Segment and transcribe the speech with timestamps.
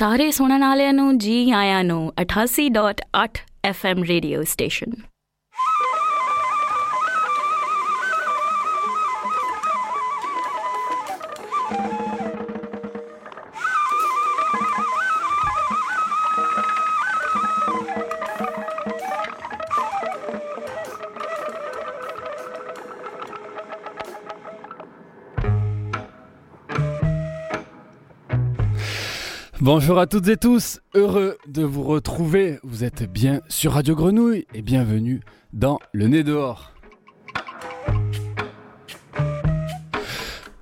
[0.00, 3.40] ਸਾਰੇ ਸੁਣਨ ਵਾਲਿਆਂ ਨੂੰ ਜੀ ਆਇਆਂ ਨੂੰ 88.8
[3.70, 5.09] FM radio station.
[29.72, 32.58] Bonjour à toutes et tous, heureux de vous retrouver.
[32.64, 35.20] Vous êtes bien sur Radio Grenouille et bienvenue
[35.52, 36.72] dans Le Nez dehors.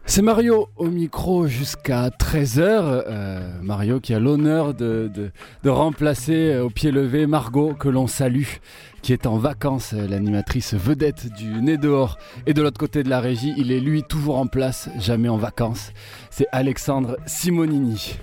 [0.04, 2.60] C'est Mario au micro jusqu'à 13h.
[2.60, 5.30] Euh, Mario qui a l'honneur de,
[5.64, 8.58] remplacer euh, au pied levé Margot que l'on salue,
[9.00, 12.18] qui est en vacances, euh, l'animatrice vedette du Nez dehors.
[12.46, 15.38] Et de l'autre côté de la régie, il est lui toujours en place, jamais en
[15.38, 15.92] vacances.
[16.28, 18.18] C'est Alexandre Simonini.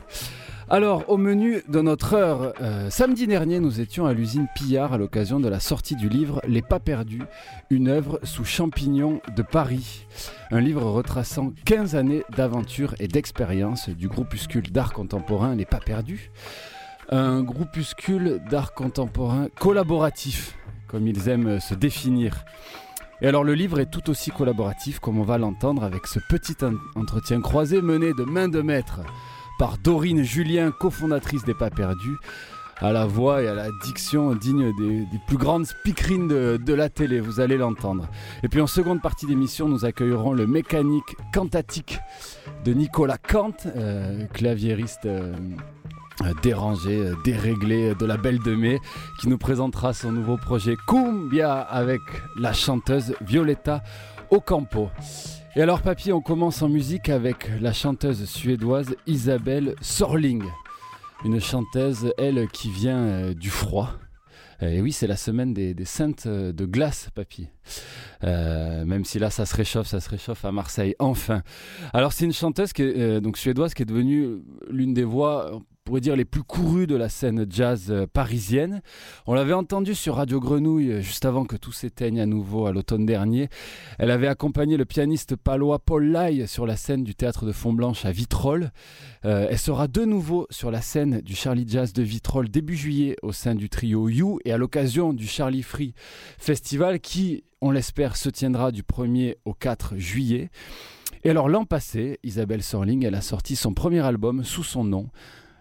[0.68, 4.98] Alors, au menu de notre heure, euh, samedi dernier, nous étions à l'usine Pillard à
[4.98, 7.22] l'occasion de la sortie du livre Les Pas Perdus,
[7.70, 10.08] une œuvre sous champignons de Paris.
[10.50, 16.32] Un livre retraçant 15 années d'aventure et d'expérience du groupuscule d'art contemporain Les Pas Perdus.
[17.10, 22.44] Un groupuscule d'art contemporain collaboratif, comme ils aiment se définir.
[23.22, 26.58] Et alors le livre est tout aussi collaboratif comme on va l'entendre avec ce petit
[26.96, 29.02] entretien croisé mené de main de maître
[29.58, 32.18] par Dorine Julien, cofondatrice des Pas Perdus,
[32.78, 37.20] à la voix et à la diction digne des, plus grandes speakerines de, la télé,
[37.20, 38.08] vous allez l'entendre.
[38.44, 42.00] Et puis en seconde partie d'émission, nous accueillerons le mécanique cantatique
[42.66, 45.06] de Nicolas Kant, euh, claviériste.
[45.06, 45.34] Euh,
[46.42, 48.80] dérangé, déréglé de la Belle de Mai,
[49.20, 52.00] qui nous présentera son nouveau projet Cumbia avec
[52.40, 53.84] la chanteuse Violetta
[54.32, 54.90] Ocampo.
[55.58, 60.44] Et alors papy, on commence en musique avec la chanteuse suédoise Isabelle Sorling.
[61.24, 63.94] Une chanteuse, elle, qui vient euh, du froid.
[64.60, 67.48] Et oui, c'est la semaine des, saintes de glace, papy.
[68.26, 71.42] Euh, même si là, ça se réchauffe, ça se réchauffe à Marseille, enfin.
[71.94, 75.62] Alors, c'est une chanteuse qui est, euh, donc suédoise qui est devenue l'une des voix,
[75.86, 78.82] pourrait dire les plus courues de la scène jazz parisienne.
[79.28, 83.06] On l'avait entendue sur Radio Grenouille juste avant que tout s'éteigne à nouveau à l'automne
[83.06, 83.50] dernier.
[84.00, 88.04] Elle avait accompagné le pianiste palois Paul Lai sur la scène du théâtre de Fontblanche
[88.04, 88.72] à Vitrolles.
[89.26, 93.16] Euh, elle sera de nouveau sur la scène du Charlie Jazz de Vitrolles début juillet
[93.22, 95.94] au sein du trio You et à l'occasion du Charlie Free
[96.40, 100.50] Festival qui, on l'espère, se tiendra du 1er au 4 juillet.
[101.24, 105.10] Et alors l'an passé, Isabelle Sorling, elle a sorti son premier album sous son nom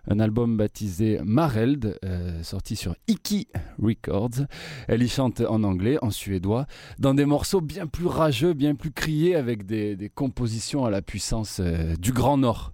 [0.06, 3.48] un album baptisé Mareld, euh, sorti sur Iki
[3.82, 4.46] Records.
[4.88, 6.66] Elle y chante en anglais, en suédois,
[6.98, 11.60] dans des morceaux bien plus rageux, bien plus criés, avec des, compositions à la puissance
[11.60, 12.72] euh, du Grand Nord.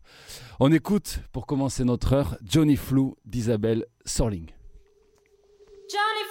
[0.59, 4.47] On écoute, pour commencer notre heure, Johnny Flou d'Isabelle Sorling.
[5.89, 6.31] Johnny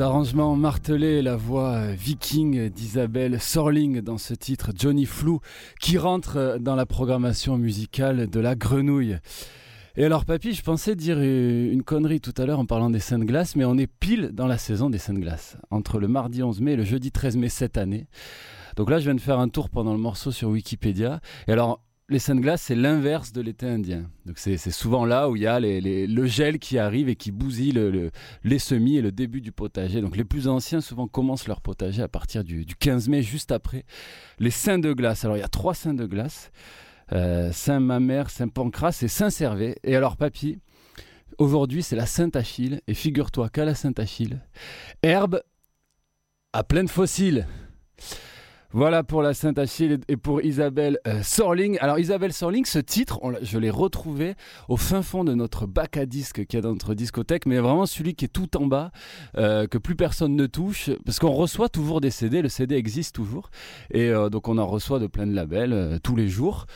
[0.00, 5.40] Les arrangements martelés la voix viking d'Isabelle Sorling dans ce titre Johnny Flou
[5.78, 9.18] qui rentre dans la programmation musicale de la grenouille.
[9.96, 13.26] Et alors papy, je pensais dire une connerie tout à l'heure en parlant des Saintes
[13.26, 16.62] Glaces, mais on est pile dans la saison des Saintes Glaces, entre le mardi 11
[16.62, 18.06] mai et le jeudi 13 mai cette année.
[18.76, 21.20] Donc là, je viens de faire un tour pendant le morceau sur Wikipédia.
[21.46, 24.10] Et alors, les Saintes Glaces, c'est l'inverse de l'été indien.
[24.26, 27.72] Donc c'est souvent là où il y a le gel qui arrive et qui bousille
[27.72, 28.10] le- le-
[28.44, 30.00] les semis et le début du potager.
[30.00, 33.52] Donc les plus anciens souvent commencent leur potager à partir du, du 15 mai, juste
[33.52, 33.84] après
[34.38, 35.24] les Saints de glace.
[35.24, 36.50] Alors il y a trois Saints de glace,
[37.12, 39.76] euh, Saint Mamère, Saint Pancras et Saint Servet.
[39.84, 40.58] Et alors papy,
[41.38, 42.80] aujourd'hui c'est la Sainte Achille.
[42.88, 44.40] Et figure-toi qu'à la Sainte Achille,
[45.02, 45.40] herbe
[46.52, 47.46] à pleine fossiles.
[48.72, 51.76] Voilà pour la Sainte Achille et pour Isabelle euh, Sorling.
[51.80, 54.34] Alors Isabelle Sorling, ce titre, on je l'ai retrouvé
[54.68, 57.58] au fin fond de notre bac à disques qu'il y a dans notre discothèque, mais
[57.58, 58.92] vraiment celui qui est tout en bas,
[59.36, 63.12] euh, que plus personne ne touche, parce qu'on reçoit toujours des CD, le CD existe
[63.12, 63.50] toujours,
[63.90, 66.66] et euh, donc on en reçoit de plein de labels tous les jours.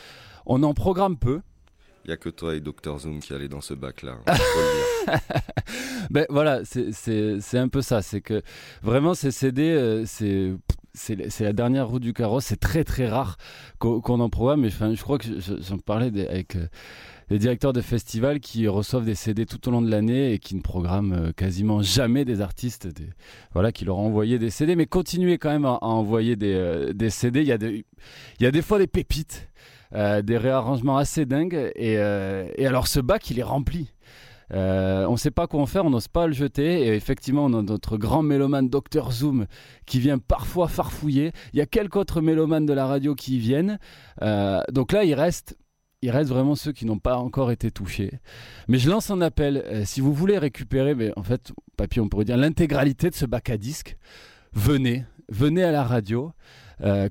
[0.45, 1.39] On en programme peu.
[2.03, 4.17] Il y a que toi et Dr Zoom qui allez dans ce bac-là.
[4.27, 4.35] hein.
[6.11, 8.03] Ben voilà, c'est- un peu ça.
[8.03, 8.43] C'est que
[8.83, 10.53] vraiment ces CD, euh, c'est
[10.95, 12.45] c'est la dernière roue du carrosse.
[12.45, 13.37] C'est très très rare
[13.79, 14.61] qu'on en programme.
[14.61, 16.67] Mais je crois que je- j'en parlais avec euh,
[17.29, 20.55] les directeurs de festivals qui reçoivent des CD tout au long de l'année et qui
[20.55, 22.87] ne programment euh, quasiment jamais des artistes,
[23.53, 24.75] voilà, qui leur ont envoyé des CD.
[24.75, 27.41] Mais continuez quand même à, envoyer des, euh, CD.
[27.41, 27.51] Il y
[28.45, 29.49] a des, fois des pépites.
[29.91, 33.91] des réarrangements assez dingues et, et alors ce bac il est rempli
[34.53, 36.87] euh, on ne sait pas quoi en faire, on n'ose pas le jeter.
[36.87, 39.45] Et effectivement, on a notre grand mélomane Dr Zoom
[39.85, 41.31] qui vient parfois farfouiller.
[41.53, 43.79] Il y a quelques autres mélomanes de la radio qui y viennent.
[44.21, 45.57] Euh, donc là, il reste,
[46.01, 48.19] il reste vraiment ceux qui n'ont pas encore été touchés.
[48.67, 49.63] Mais je lance un appel.
[49.65, 53.25] euh, si vous voulez récupérer, mais en fait, papier, on pourrait dire l'intégralité de ce
[53.25, 53.97] bac à disques,
[54.53, 56.31] venez, venez à la radio.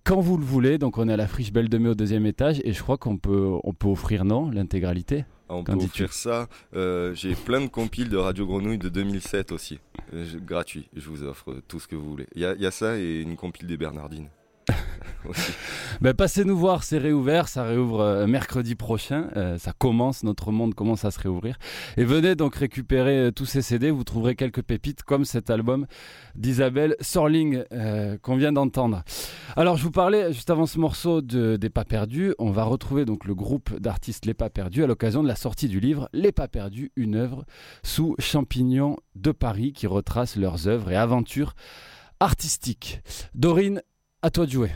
[0.05, 2.27] quand vous le voulez, donc on est à la friche Belle de Mai au deuxième
[2.27, 5.25] étage et je crois qu'on peut, on peut offrir non l'intégralité?
[5.55, 6.49] On peut offrir ça.
[6.75, 9.79] Euh, J'ai plein de compiles de Radio Grenouille de 2007 aussi.
[10.13, 10.89] Euh, gratuit.
[10.95, 12.27] Je vous offre tout ce que vous voulez.
[12.35, 14.29] Il y, y a ça et une compile des Bernardines.
[16.01, 20.51] Ben, passez nous voir, c'est réouvert, ça réouvre euh, mercredi prochain, euh, ça commence, notre
[20.51, 21.57] monde commence à se réouvrir.
[21.97, 25.87] Et venez donc récupérer euh, tous ces CD, vous trouverez quelques pépites comme cet album
[26.35, 27.63] d'Isabelle Sorling
[28.23, 29.03] qu'on vient d'entendre.
[29.57, 33.05] Alors je vous parlais juste avant ce morceau de, des Pas Perdus, on va retrouver
[33.05, 36.33] donc le groupe d'artistes Les Pas Perdus à l'occasion de la sortie du livre Les
[36.33, 37.45] Pas Perdus, une œuvre
[37.83, 41.55] sous champignons de Paris qui retrace leurs œuvres et aventures
[42.21, 43.01] artistiques.
[43.35, 43.83] Dorine,
[44.23, 44.71] à toi de jouer.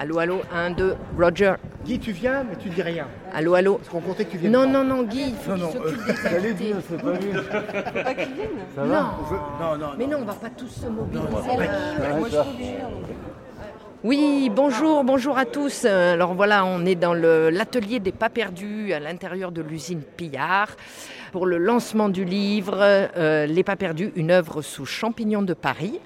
[0.00, 1.54] Allô, allô, 1, 2, Roger.
[1.84, 3.06] Guy, tu viens, mais tu dis rien.
[3.34, 3.76] Allô, allô.
[3.78, 4.52] Parce qu'on comptait que tu viennes.
[4.52, 4.66] Non, pas.
[4.66, 7.12] non, non, Guy, il faut Non, qu'il non, s'occupe euh, des j'allais dire, c'est pas
[7.12, 7.32] lui.
[8.76, 11.56] Non, Non, non, mais non, on va pas tous se mobiliser
[12.32, 12.44] là.
[14.04, 15.84] Oui, bonjour, bonjour à tous.
[15.84, 20.68] Alors voilà, on est dans le- l'atelier des pas perdus à l'intérieur de l'usine Pillard
[21.32, 26.00] pour le lancement du livre euh, Les pas perdus, une œuvre sous champignons de Paris.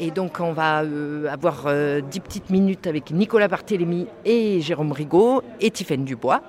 [0.00, 4.92] Et donc on va euh, avoir euh, dix petites minutes avec Nicolas Barthélémy et Jérôme
[4.92, 6.42] Rigaud et Tiffaine Dubois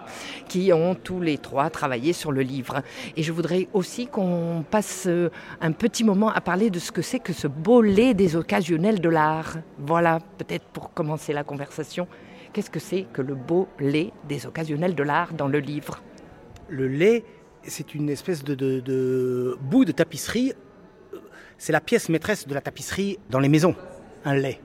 [0.48, 2.82] qui ont tous les trois travaillé sur le livre.
[3.16, 5.30] Et je voudrais aussi qu'on passe euh,
[5.62, 9.02] un petit moment à parler de ce que c'est que ce beau lait des occasionnels
[9.02, 9.58] de l'art.
[9.80, 12.08] Voilà, peut-être pour commencer la conversation.
[12.54, 16.02] Qu'est-ce que c'est que le beau lait des occasionnels de l'art dans le livre?
[16.70, 17.24] Le lait,
[17.68, 20.54] c'est une espèce de, de- de bout de tapisserie.
[21.58, 23.76] C'est la pièce maîtresse de la tapisserie dans les maisons.
[24.26, 24.60] Un lait.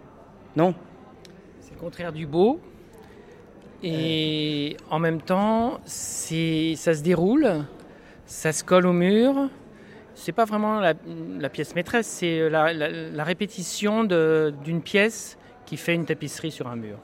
[0.56, 0.74] Non?
[1.60, 2.60] C'est le contraire du beau.
[3.82, 7.64] Et en même temps, c'est, ça se déroule,
[8.26, 9.48] ça se colle au mur.
[10.14, 10.92] C'est pas vraiment la,
[11.38, 16.50] la pièce maîtresse, c'est la, la- la répétition de- d'une pièce qui fait une tapisserie
[16.50, 16.98] sur un mur.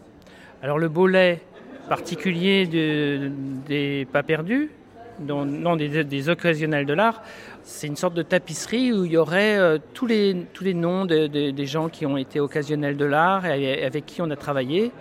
[0.61, 1.41] Alors le bolet
[1.88, 3.31] particulier de-
[3.67, 4.71] des pas perdus,
[5.20, 7.23] non des, des occasionnels de l'art,
[7.62, 11.04] c'est une sorte de tapisserie où il y aurait euh, tous, les, tous les noms
[11.04, 14.37] de- de- des gens qui ont été occasionnels de l'art et avec qui on a
[14.37, 14.92] travaillé.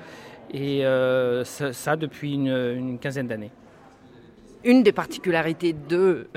[0.53, 3.51] Et euh, ça, depuis une, quinzaine d'années.
[4.63, 6.27] Une des particularités de,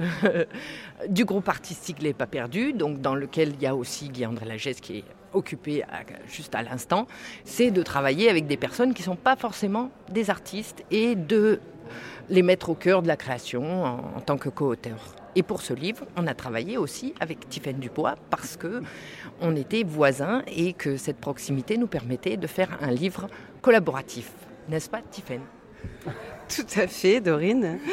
[1.08, 4.80] du groupe artistique Les Pas Perdus, donc dans lequel il y a aussi Guy-André Lagesse
[4.80, 5.04] qui est
[5.34, 5.84] occupé
[6.26, 7.06] juste à l'instant,
[7.44, 11.60] c'est de travailler avec des personnes qui ne sont pas forcément des artistes et de
[12.30, 14.98] les mettre au cœur de la création en, tant que co-auteur.
[15.34, 18.82] Et pour ce livre, on a travaillé aussi avec Tiffaine Dubois parce que
[19.40, 23.28] on était voisins et que cette proximité nous permettait de faire un livre
[23.62, 24.30] collaboratif.
[24.68, 25.42] N'est-ce pas, Tiffaine?
[26.48, 27.78] Tout à fait, Dorine.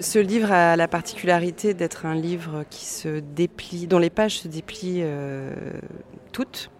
[0.00, 4.48] Ce livre a la particularité d'être un livre qui se déplie, dont les pages se
[4.48, 5.54] déplient euh,
[6.32, 6.70] toutes,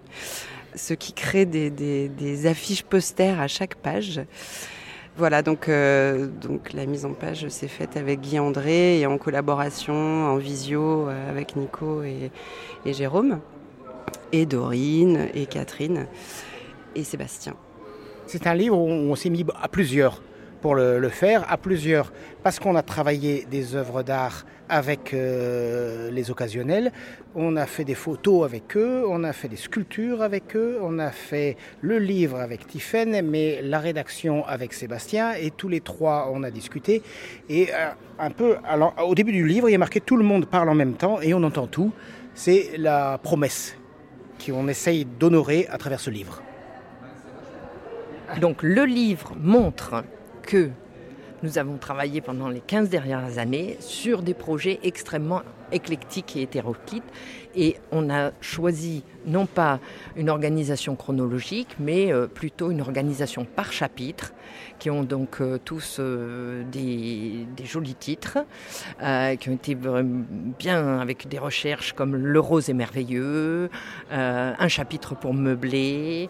[0.75, 4.21] ce qui crée des, affiches posters à chaque page.
[5.17, 9.17] Voilà, donc, euh, donc la mise en page s'est faite avec Guy André et en
[9.17, 12.33] collaboration, en visio euh, avec Nico et,
[12.85, 13.39] et Jérôme,
[14.33, 16.07] et Dorine, et Catherine,
[16.97, 17.55] et Sébastien.
[18.27, 20.21] C'est un livre où on s'est mis à plusieurs
[20.65, 22.11] pour le, faire, à plusieurs,
[22.43, 26.91] parce qu'on a travaillé des œuvres d'art avec euh, les occasionnels,
[27.35, 30.99] on a fait des photos avec eux, on a fait des sculptures avec eux, on
[30.99, 36.31] a fait le livre avec Tiffaine, mais la rédaction avec Sébastien, et tous les trois
[36.33, 37.03] on a discuté.
[37.51, 40.25] Et euh, un peu, alors, au début du livre, il y a marqué tout le
[40.25, 41.93] monde parle en même temps et on entend tout.
[42.33, 43.77] C'est la promesse
[44.43, 46.43] qu'on essaye d'honorer à travers ce livre.
[48.41, 50.05] Donc le livre montre
[50.45, 50.71] que
[51.43, 57.05] nous avons travaillé pendant les 15 dernières années sur des projets extrêmement éclectiques et hétéroclites.
[57.55, 59.79] Et on a choisi non pas
[60.17, 64.33] une organisation chronologique mais euh, plutôt une organisation par chapitre
[64.79, 68.39] qui ont donc euh, tous euh, des, jolis titres
[69.39, 69.77] qui ont été
[70.59, 73.71] bien avec des recherches comme Le rose est merveilleux,
[74.11, 76.29] un chapitre pour meubler,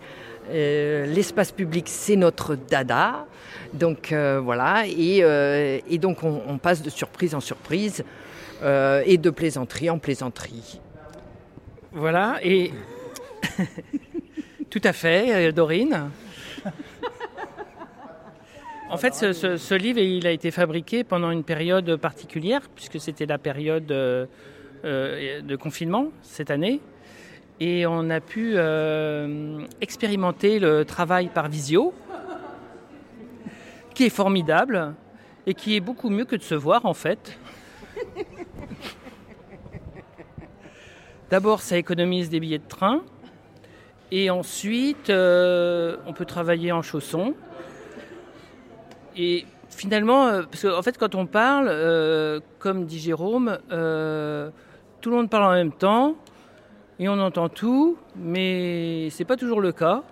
[0.50, 3.26] euh, l'espace public, c'est notre dada.
[3.72, 8.04] Donc euh, voilà, et, euh, et donc on, on passe de surprise en surprise
[9.06, 10.80] et de plaisanterie en plaisanterie.
[11.92, 12.70] Voilà, et
[14.70, 16.08] tout à fait, Dorine.
[18.90, 23.00] En fait, ce, ce- ce livre, il a été fabriqué pendant une période particulière, puisque
[23.00, 26.80] c'était la période de confinement cette année.
[27.60, 31.94] Et on a pu euh, expérimenter le travail par visio,
[33.94, 34.94] qui est formidable
[35.46, 37.38] et qui est beaucoup mieux que de se voir en fait.
[41.30, 43.02] D'abord, ça économise des billets de train.
[44.10, 47.34] Et ensuite, euh, on peut travailler en chaussons.
[49.16, 51.70] Et finalement, euh, parce qu'en fait, quand on parle,
[52.58, 56.16] comme dit Jérôme, tout le monde parle en même temps
[56.98, 60.02] et on entend tout, mais c'est pas toujours le cas.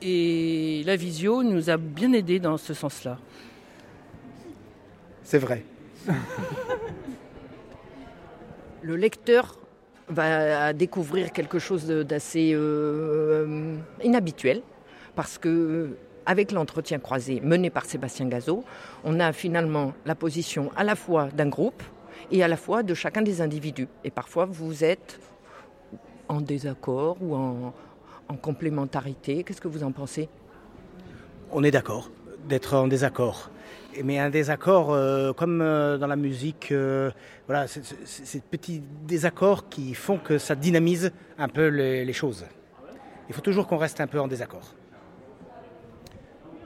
[0.00, 3.18] Et la visio nous a bien aidés dans ce sens-là.
[5.24, 5.64] C'est vrai.
[8.82, 9.58] Le lecteur
[10.08, 14.62] va découvrir quelque chose d'assez euh, inhabituel
[15.16, 18.62] parce que avec l'entretien croisé mené par Sébastien Gazot,
[19.02, 21.82] on a finalement la position à la fois d'un groupe
[22.30, 23.88] et à la fois de chacun des individus.
[24.04, 25.18] Et parfois, vous êtes
[26.28, 27.74] en désaccord ou en,
[28.28, 29.42] en complémentarité?
[29.42, 30.28] Qu'est-ce que vous en pensez?
[31.50, 32.10] On est d'accord
[32.48, 33.50] d'être en désaccord.
[34.04, 37.10] Mais un désaccord, euh, comme euh, dans la musique, euh,
[37.46, 42.44] voilà, ces petits désaccords qui font que ça dynamise un peu les, les choses.
[43.28, 44.74] Il faut toujours qu'on reste un peu en désaccord.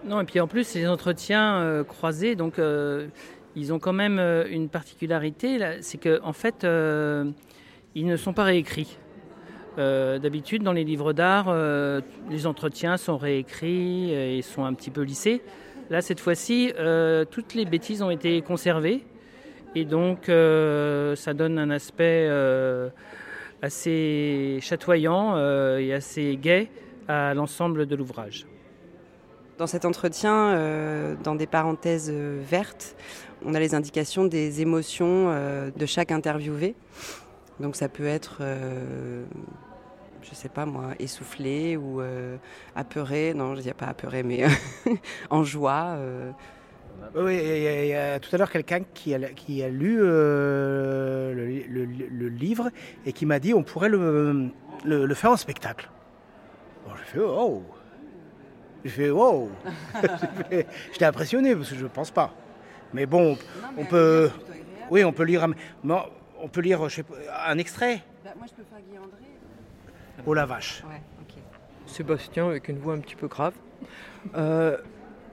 [0.04, 3.06] Non, et puis en plus, ces entretiens euh, croisés, donc euh,
[3.54, 7.30] ils ont quand même euh, une particularité, c'est qu'en en fait, euh,
[7.94, 8.98] ils ne sont pas réécrits.
[9.78, 12.00] Euh, D'habitude, dans les livres d'art, euh,
[12.30, 15.42] les entretiens sont réécrits et sont un petit peu lissés.
[15.90, 19.04] Là, cette fois-ci, euh, toutes les bêtises ont été conservées.
[19.74, 22.28] Et donc, ça donne un aspect
[23.62, 25.38] assez chatoyant
[25.78, 26.68] et assez gai
[27.08, 28.46] à l'ensemble de l'ouvrage.
[29.56, 32.96] Dans cet entretien, dans des parenthèses vertes,
[33.46, 35.34] on a les indications des émotions
[35.74, 36.74] de chaque interviewé.
[37.62, 39.24] Donc ça peut être, euh,
[40.22, 42.36] je sais pas moi, essoufflé ou euh,
[42.74, 43.34] apeuré.
[43.34, 44.44] Non, je dis pas apeuré, mais
[45.30, 45.94] en joie.
[45.96, 46.32] euh.
[47.16, 49.68] Oui, il y a- il y a tout à l'heure quelqu'un qui a, qui a
[49.68, 52.70] lu euh, le, le- le livre
[53.06, 54.50] et qui m'a dit on pourrait le,
[55.14, 55.88] faire en spectacle.
[56.86, 57.62] Bon, j'ai fait oh
[58.84, 59.50] J'ai fait oh
[60.92, 62.34] J'étais impressionné parce que je ne pense pas.
[62.92, 63.36] Mais bon,
[63.78, 64.30] on peut.
[64.90, 65.46] Oui, on peut lire
[66.42, 67.14] on peut lire je sais pas,
[67.46, 68.02] un extrait?
[68.36, 69.22] moi, je peux faire Guy André.
[70.26, 70.82] Oh la vache.
[70.88, 71.00] Ouais.
[71.86, 73.54] Sébastien avec une voix un petit peu grave.
[74.34, 74.78] Euh,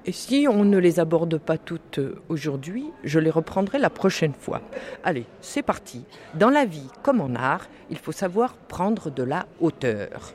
[0.05, 4.33] et si on ne les aborde pas toutes euh, aujourd'hui, je les reprendrai la prochaine
[4.33, 4.61] fois.
[5.03, 6.05] Allez, c'est parti.
[6.33, 10.33] Dans la vie comme en art, il faut savoir prendre de la hauteur.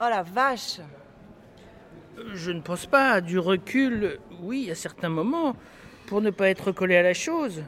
[0.00, 0.80] Oh la vache
[2.32, 5.56] Je ne pense pas à du recul, oui, à certains moments,
[6.06, 7.62] pour ne pas être collé à la chose.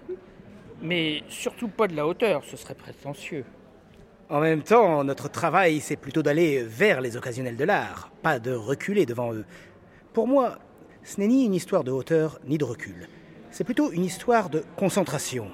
[0.82, 3.44] Mais surtout pas de la hauteur, ce serait prétentieux.
[4.28, 8.52] En même temps, notre travail, c'est plutôt d'aller vers les occasionnels de l'art, pas de
[8.52, 9.44] reculer devant eux.
[10.12, 10.58] Pour moi,
[11.04, 13.08] ce n'est ni une histoire de hauteur ni de recul.
[13.50, 15.50] c'est plutôt une histoire de concentration.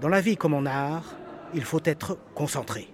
[0.00, 1.16] Dans la vie comme en art,
[1.52, 2.88] il faut être concentré.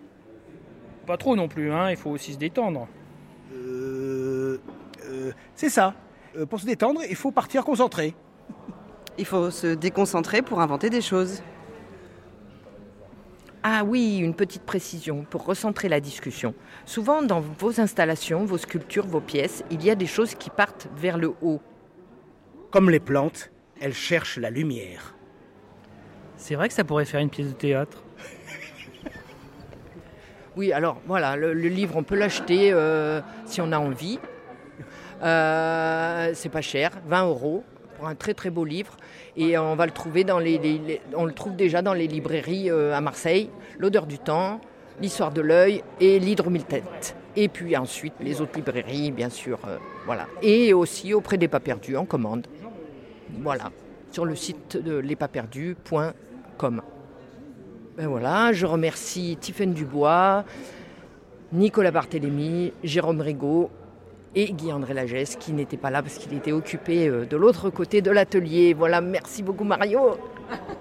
[1.06, 2.88] Pas trop non plus, hein, il faut aussi se détendre.
[3.54, 4.60] Euh,
[5.08, 5.94] euh, c'est ça.
[6.36, 8.14] Euh, pour se détendre, il faut partir concentré.
[9.18, 11.42] Il faut se déconcentrer pour inventer des choses.
[13.62, 16.54] Ah oui, une petite précision pour recentrer la discussion.
[16.84, 20.88] Souvent dans vos installations, vos sculptures, vos pièces, il y a des choses qui partent
[20.96, 21.60] vers le haut.
[22.70, 23.50] Comme les plantes,
[23.80, 25.14] elles cherchent la lumière.
[26.36, 28.02] C'est vrai que ça pourrait faire une pièce de théâtre.
[30.56, 34.18] Oui, alors voilà, le, le livre, on peut l'acheter euh, si on a envie.
[35.22, 37.62] Euh, c'est pas cher, 20 euros
[37.96, 38.96] pour un très très beau livre.
[39.36, 42.94] Et on va le trouver dans les, on le trouve déjà dans les librairies euh,
[42.94, 44.60] à Marseille, L'odeur du temps,
[45.00, 46.64] L'histoire de l'œil et L'hydre mille.
[47.36, 50.26] Et puis ensuite les autres librairies, bien sûr, euh, voilà.
[50.42, 52.46] Et aussi auprès des pas perdus en commande.
[53.42, 53.70] Voilà,
[54.10, 56.82] sur le site de lespaperdus.com.
[57.96, 60.44] Ben voilà, je remercie Tiffaine Dubois,
[61.52, 63.70] Nicolas Barthélémy, Jérôme Rigaud
[64.36, 68.02] et Guy-André Lagesse qui n'était pas là parce qu'il était occupé euh, de l'autre côté
[68.02, 68.74] de l'atelier.
[68.74, 70.18] Voilà, merci beaucoup Mario.«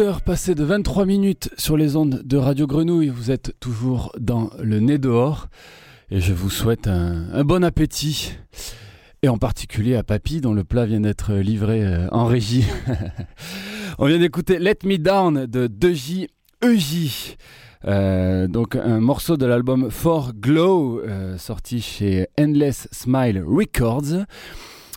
[0.00, 3.08] heures passées de 23 minutes sur les ondes de Radio Grenouille.
[3.08, 5.48] Vous êtes toujours dans le nez dehors.
[6.10, 8.32] Et je vous souhaite un, bon appétit.
[9.22, 12.64] Et en particulier à Papy, dont le plat vient d'être livré euh, en régie.
[13.98, 16.28] On vient d'écouter Let Me Down de 2J
[16.62, 17.36] EJ.
[17.86, 24.24] Euh, donc un morceau de l'album For Glow, euh, sorti chez Endless Smile Records.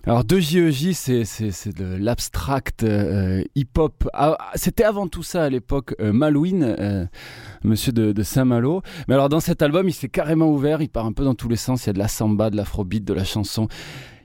[0.06, 4.10] Alors 2JEJ, c'est, c'est, de l'abstract euh, hip-hop.
[4.12, 7.06] Ah, c'était avant tout ça à l'époque euh, Malouine, euh,
[7.64, 8.82] monsieur de, de Saint-Malo.
[9.08, 11.48] Mais alors dans cet album, il s'est carrément ouvert, il part un peu dans tous
[11.48, 11.86] les sens.
[11.86, 13.70] Il y a de la samba, de l'afrobeat, de la chanson.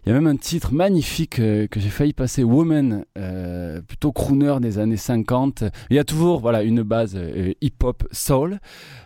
[0.09, 4.11] Il y a même un titre magnifique euh, que j'ai failli passer, Woman, euh, plutôt
[4.11, 5.65] crooner des années 50.
[5.91, 8.59] Il y a toujours voilà, une base euh, hip-hop soul.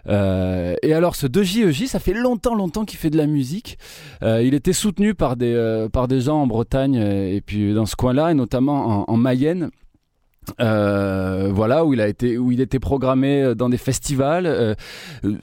[0.06, 3.78] Et alors ce 2JEJ, ça fait longtemps, longtemps qu'il fait de la musique.
[4.22, 8.30] Il était soutenu par des, par des gens en Bretagne et puis dans ce coin-là,
[8.30, 9.70] et notamment en, en Mayenne.
[10.60, 14.74] Euh, voilà où il a été où il était programmé euh, dans des festivals euh,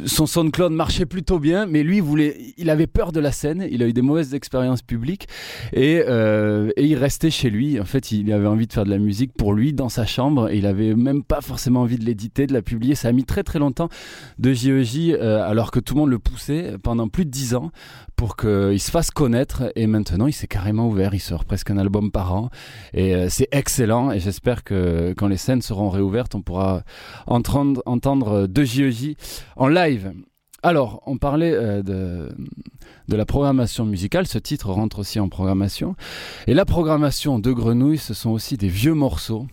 [0.05, 3.81] son SoundCloud marchait plutôt bien mais lui voulait il avait peur de la scène il
[3.81, 5.27] a eu des mauvaises expériences publiques
[5.73, 7.79] et, euh, et il restait chez lui.
[7.79, 10.49] En fait il avait envie de faire de la musique pour lui dans sa chambre
[10.49, 12.95] et il avait même pas forcément envie de l'éditer de la publier.
[12.95, 13.89] Ça a mis très très longtemps
[14.37, 17.71] de JEJ euh, alors que tout le monde le poussait pendant plus de dix ans
[18.15, 21.77] pour qu'il se fasse connaître et maintenant il s'est carrément ouvert il sort presque un
[21.77, 22.49] album par an
[22.93, 24.73] et euh, c'est excellent et j'espère que
[25.17, 26.83] quand les scènes seront réouvertes, on pourra
[27.27, 29.15] entendre, entendre de JEJ
[29.55, 30.13] en live.
[30.61, 32.29] Alors, on parlait euh, de,
[33.07, 34.27] de la programmation musicale.
[34.27, 35.95] Ce titre rentre aussi en programmation.
[36.47, 39.47] Et la programmation de Grenouille, ce sont aussi des vieux morceaux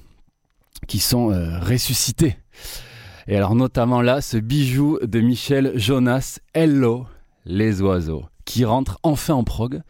[0.89, 2.37] qui sont euh, ressuscités.
[3.29, 7.07] Et alors, notamment là, ce bijou de Michel Jonas, Hello,
[7.45, 9.83] les oiseaux, qui rentre enfin en prog,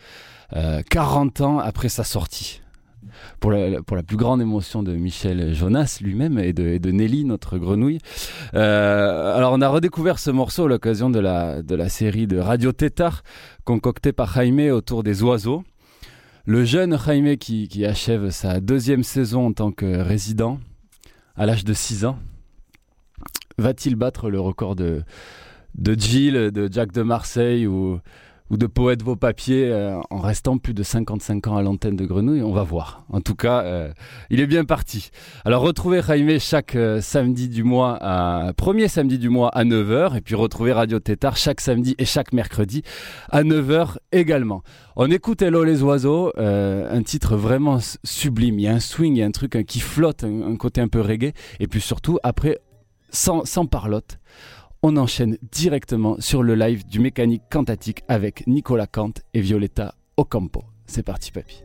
[0.55, 2.61] euh, 40 ans après sa sortie
[3.41, 7.99] pour la, plus grande émotion de Michel Jonas lui-même et de, Nelly, notre grenouille.
[8.55, 13.23] Euh, alors on a redécouvert ce morceau à l'occasion de la, série de Radio Tétard
[13.65, 15.65] concoctée par Jaime autour des oiseaux.
[16.45, 20.59] Le jeune Jaime qui, achève sa deuxième saison en tant que résident
[21.35, 22.19] à l'âge de 6 ans,
[23.59, 25.03] va-t-il battre le record de,
[25.77, 27.99] de Gilles, de Jack de Marseille ou,
[28.51, 32.05] ou de Poète Vos Papiers euh, en restant plus de 55 ans à l'antenne de
[32.05, 33.05] Grenouille On va voir.
[33.11, 33.93] En tout cas, euh,
[34.31, 35.11] il est bien parti.
[35.45, 37.99] Alors retrouvez Jaime chaque euh, samedi du mois,
[38.57, 42.33] premier samedi du mois à 9h et puis retrouvez Radio Tétard chaque samedi et chaque
[42.33, 42.83] mercredi
[43.31, 44.63] à 9h également.
[44.97, 48.59] On écoute Hello les oiseaux, un titre vraiment sublime.
[48.59, 50.81] Il y a un swing, il y a un truc qui flotte, un, un côté
[50.81, 52.61] un peu reggae et puis surtout après,
[53.11, 54.19] sans, sans parlotte,
[54.87, 60.63] on enchaîne directement sur le live du mécanique cantatique avec Nicolas Kant et Violetta Ocampo.
[60.87, 61.65] C'est parti, papy.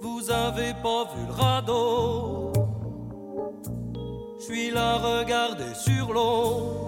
[0.00, 2.52] Vous avez pas vu le radeau?
[4.38, 6.80] Je suis là, regardez sur l'eau.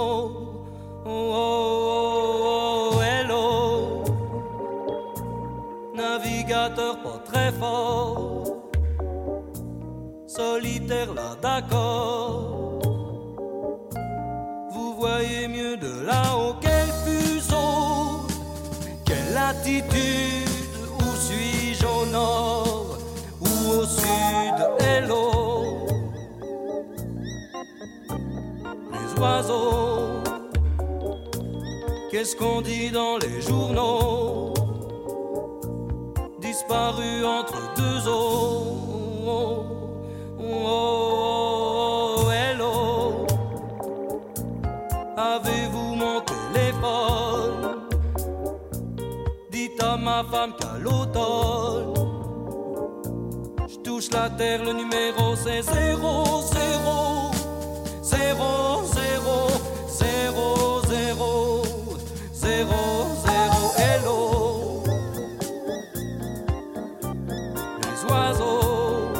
[0.00, 0.30] Oh,
[1.06, 4.02] oh, oh, oh, hello,
[5.94, 8.44] navigateur pas très fort,
[10.26, 12.54] solitaire là, d'accord.
[14.70, 17.87] Vous voyez mieux de là-haut quel fuseau,
[19.76, 22.98] où suis-je au nord
[23.40, 25.86] ou au sud, hello.
[28.92, 30.22] Les oiseaux,
[32.10, 34.54] qu'est-ce qu'on dit dans les journaux,
[36.40, 38.77] disparus entre deux eaux.
[50.24, 51.94] Femme qu'à l'automne.
[53.68, 57.30] Je touche la terre, le numéro c'est 0, 0
[58.02, 61.64] 0, 0 0, 0
[62.32, 62.74] 0,
[63.26, 64.82] 0 Hello.
[67.82, 69.12] Les oiseaux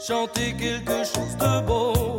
[0.00, 2.16] Chantez quelque chose de beau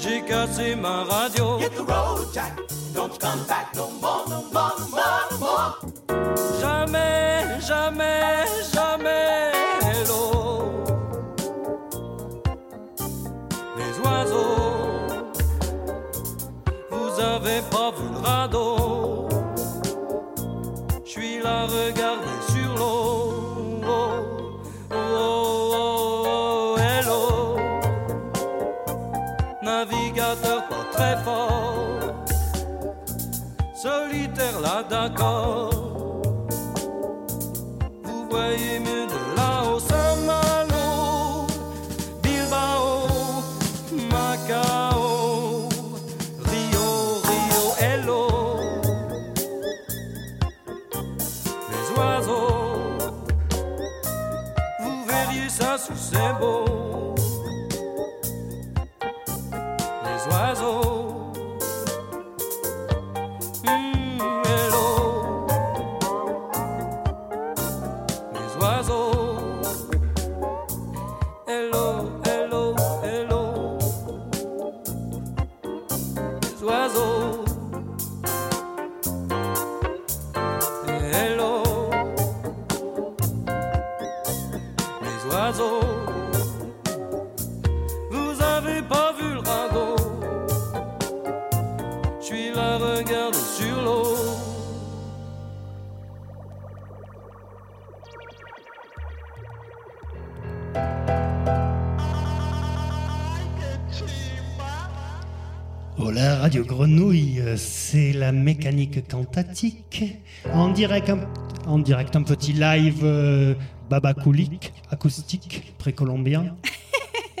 [0.00, 1.58] j'ai cassé ma radio.
[1.58, 2.56] Hit the road, Jack.
[2.94, 3.90] Don't come back no
[7.68, 9.52] Jamais, jamais.
[9.82, 10.86] Hello.
[13.76, 15.26] Les oiseaux,
[16.90, 19.28] vous avez pas vu le radeau.
[21.04, 23.34] Je suis là, regardez sur l'eau.
[23.86, 24.48] Oh,
[24.90, 27.56] oh, oh, oh, hello
[29.62, 32.14] navigateur pas très fort,
[33.74, 35.77] solitaire là d'accord
[38.30, 39.78] voyez mieux de là-haut.
[40.26, 41.46] Malo,
[42.22, 43.08] Bilbao,
[44.10, 45.68] Macao,
[46.44, 48.28] Rio, Rio, Hello.
[51.70, 52.98] Les oiseaux,
[54.80, 56.77] vous verriez ça sous ses beaux.
[108.28, 110.04] La mécanique cantatique.
[110.52, 111.20] En direct, un,
[111.66, 113.54] en direct, un petit live euh,
[113.88, 116.54] babacoulique, acoustique, précolombien.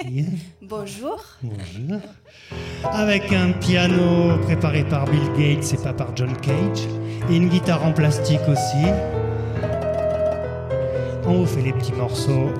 [0.08, 0.26] Yeah.
[0.62, 1.20] Bonjour.
[1.42, 2.00] Bonjour.
[2.84, 6.86] Avec un piano préparé par Bill Gates et pas par John Cage.
[7.28, 8.86] Et une guitare en plastique aussi.
[11.26, 12.50] On vous fait les petits morceaux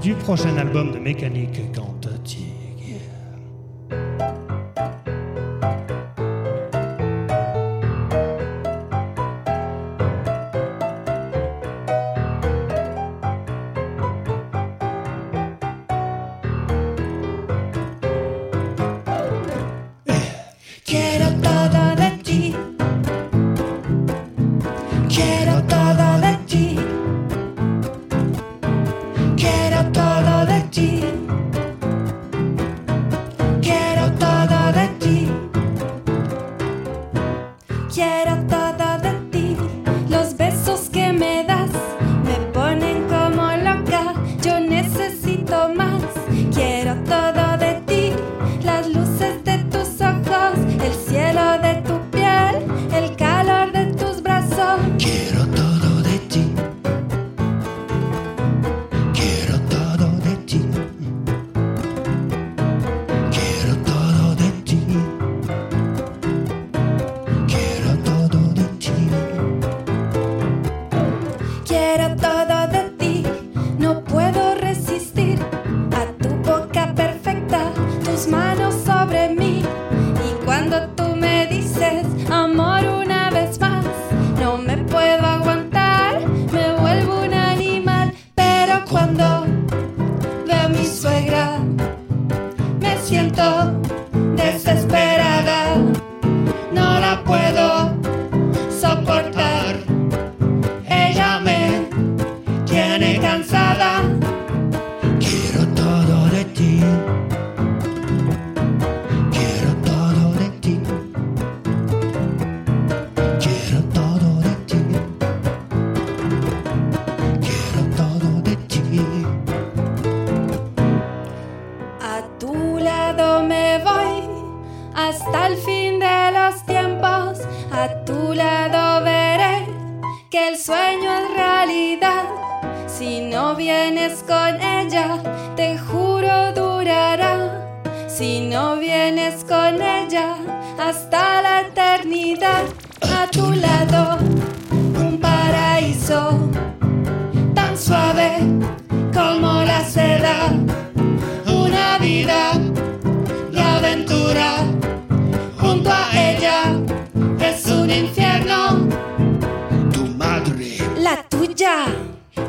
[0.00, 1.95] du prochain album de mécanique cantatique.
[37.96, 38.55] Quiero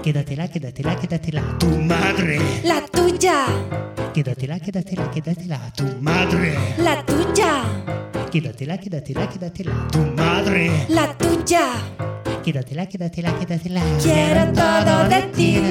[0.07, 1.41] Quédatela, quédatela, quédatela.
[1.59, 2.39] Tu madre.
[2.63, 3.45] la tuya,
[4.13, 5.59] Quédatela, quédatela, quédatela.
[5.75, 6.55] Tu madre.
[6.77, 7.65] la tuya,
[8.31, 9.73] Quédatela, quédatela, quédatela.
[9.91, 10.71] Tu madre.
[10.87, 11.73] la tuya.
[12.41, 13.81] Quédatela, quédatela, quédatela.
[14.01, 15.61] Quiero todo de ti.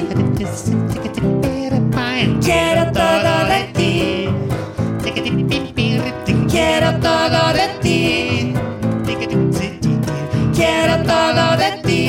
[2.43, 4.29] Quiero todo de ti.
[6.47, 8.53] Quiero todo de ti.
[10.53, 12.06] Quiero todo de ti.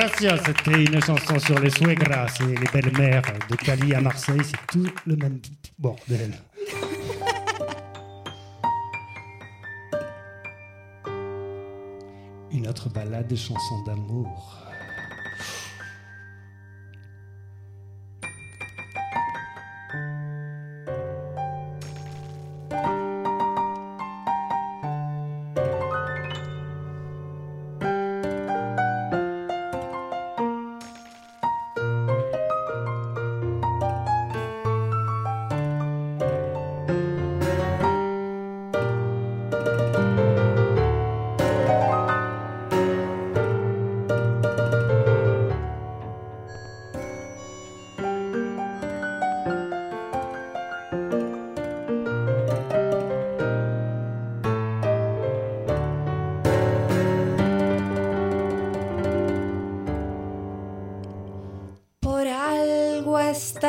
[0.00, 4.40] Gracias, c'était une chanson sur les suegras et les belles-mères de Cali à Marseille.
[4.42, 5.38] C'est tout le même
[5.78, 6.32] bordel.
[12.50, 14.69] Une autre balade de chansons d'amour.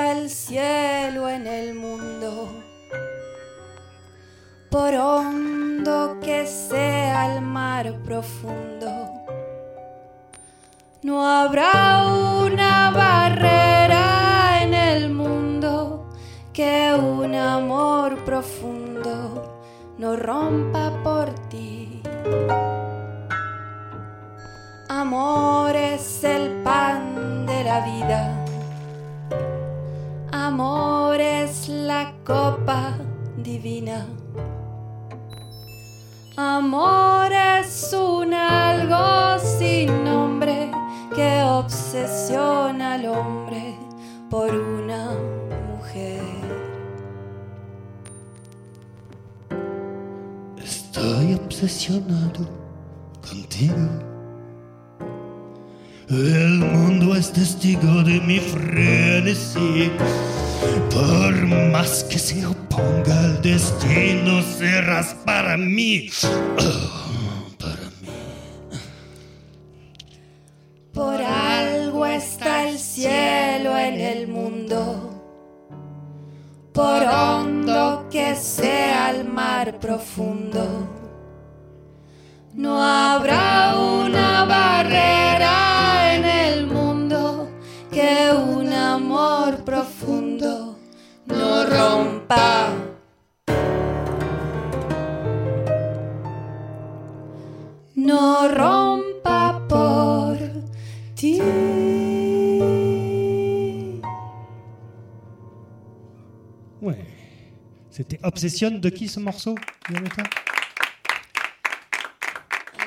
[0.02, 2.50] El cielo en el mundo.
[4.70, 9.12] Por hondo que sea el mar profundo.
[11.04, 12.08] No habrá
[12.44, 16.10] una barrera en el mundo
[16.54, 19.62] que un amor profundo
[19.98, 22.02] no rompa por ti.
[24.90, 28.41] Amor es el pan de la vida.
[30.44, 32.98] Amor es la copa
[33.38, 34.08] divina.
[36.36, 40.72] Amor es un algo sin nombre
[41.14, 43.76] que obsesiona al hombre
[44.32, 45.12] por una
[45.70, 46.24] mujer.
[50.58, 52.50] Estoy obsesionado
[53.22, 54.11] contigo.
[56.12, 59.90] El mundo es testigo de mi frenesí.
[60.94, 61.34] Por
[61.72, 66.10] más que se oponga al destino, serás para mí.
[66.60, 68.10] Oh, para mí.
[70.94, 75.24] Por algo está el cielo en el mundo.
[76.74, 80.90] Por hondo que sea el mar profundo.
[82.54, 85.71] No habrá una barrera
[87.92, 90.80] que un amor profundo
[91.26, 92.74] no rompa.
[97.96, 100.38] No rompa por
[101.16, 101.42] ti.
[106.82, 107.06] Ouais.
[107.90, 109.56] C'était Obsession de qui ce morceau
[109.90, 110.24] Violetta
[112.74, 112.81] On se souvient peu.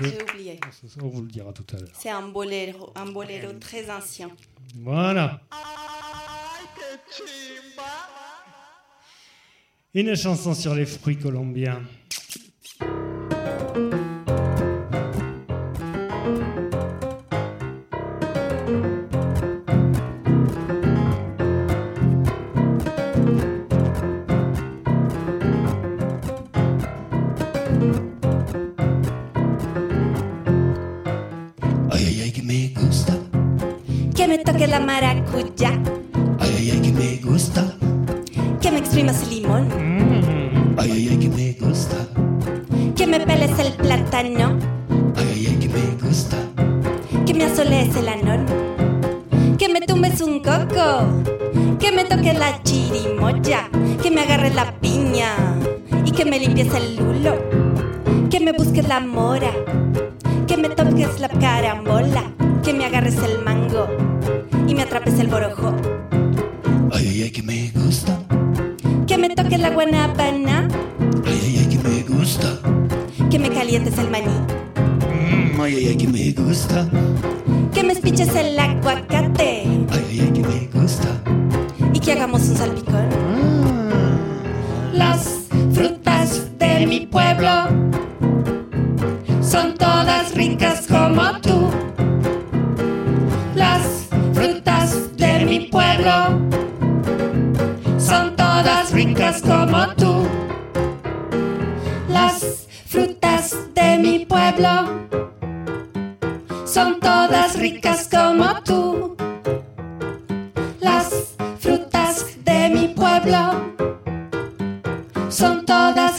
[0.00, 0.60] J'ai oublié.
[0.66, 1.88] On se- On vous le dira tout à l'heure.
[1.98, 4.30] C'est un boléro, un boléro très ancien.
[4.76, 5.40] Voilà.
[9.94, 11.82] Une chanson sur les fruits colombiens.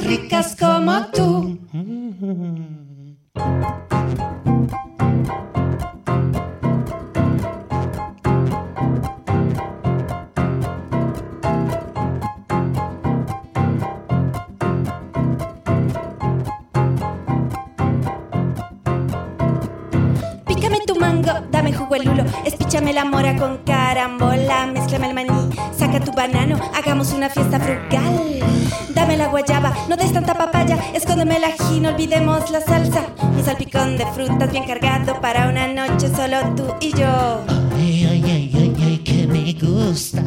[0.03, 1.59] Ricas como tú.
[20.45, 22.03] Pícame tu mango, dame jugo el
[22.45, 27.72] espíchame la mora con carambola, mézclame el maní, saca tu banano, hagamos una fiesta frugal.
[30.93, 33.05] Escóndeme el ají, no olvidemos la salsa.
[33.21, 37.41] Un salpicón de frutas bien cargado para una noche solo tú y yo.
[37.75, 40.23] Ay, ay, ay, ay, ay, que me gusta.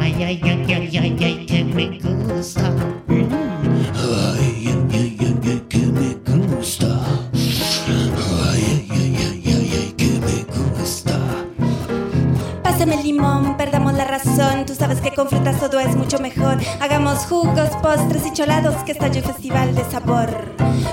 [0.00, 2.72] Ay, ay, ay, ay, ay, ay, que me gusta.
[3.08, 3.26] Ay,
[3.94, 6.86] ay, ay, ay, ay, que me gusta.
[7.32, 7.52] Ay,
[7.88, 10.36] ay, ay, ay, ay, ay, que me
[10.78, 11.16] gusta.
[12.62, 14.66] Pásame el limón, perdamos la razón.
[14.66, 16.35] Tú sabes que con frutas todo es mucho mejor.
[16.80, 20.28] Hagamos jugos, postres y cholados, que estalle festival de sabor.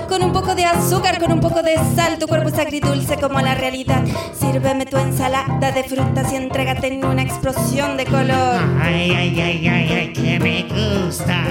[0.08, 3.40] Con un poco de azúcar, con un poco de sal, tu cuerpo es agridulce como
[3.40, 4.02] la realidad.
[4.32, 8.60] Sírveme tu ensalada de frutas y entrégate en una explosión de color.
[8.80, 11.44] Ay, ay, ay, ay, ay, que me gusta.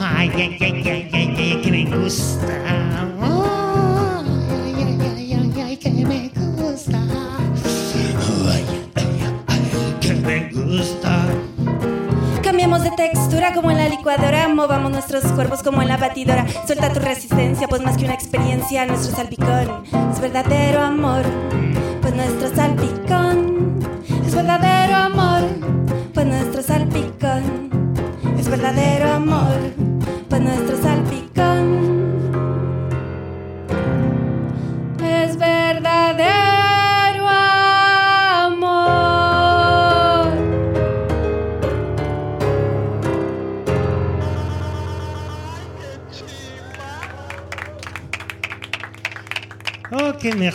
[0.00, 3.15] Ay, ay, ay, ay, ay, ay, que me gusta.
[13.54, 16.46] Como en la licuadora, movamos nuestros cuerpos como en la batidora.
[16.66, 21.22] Suelta tu resistencia, pues más que una experiencia, nuestro salpicón es verdadero amor.
[22.00, 23.78] Pues nuestro salpicón
[24.26, 25.42] es verdadero amor.
[26.14, 27.70] Pues nuestro salpicón
[28.38, 29.75] es verdadero amor.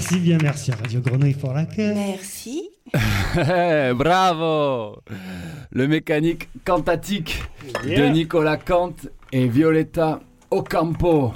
[0.01, 1.93] Merci bien, merci à Radio Grenouille pour l'accueil.
[1.93, 2.69] Merci.
[3.95, 4.97] Bravo
[5.71, 7.43] Le mécanique cantatique
[7.85, 8.01] Yeah.
[8.01, 8.95] de Nicolas Kant
[9.31, 11.31] et Violetta Ocampo.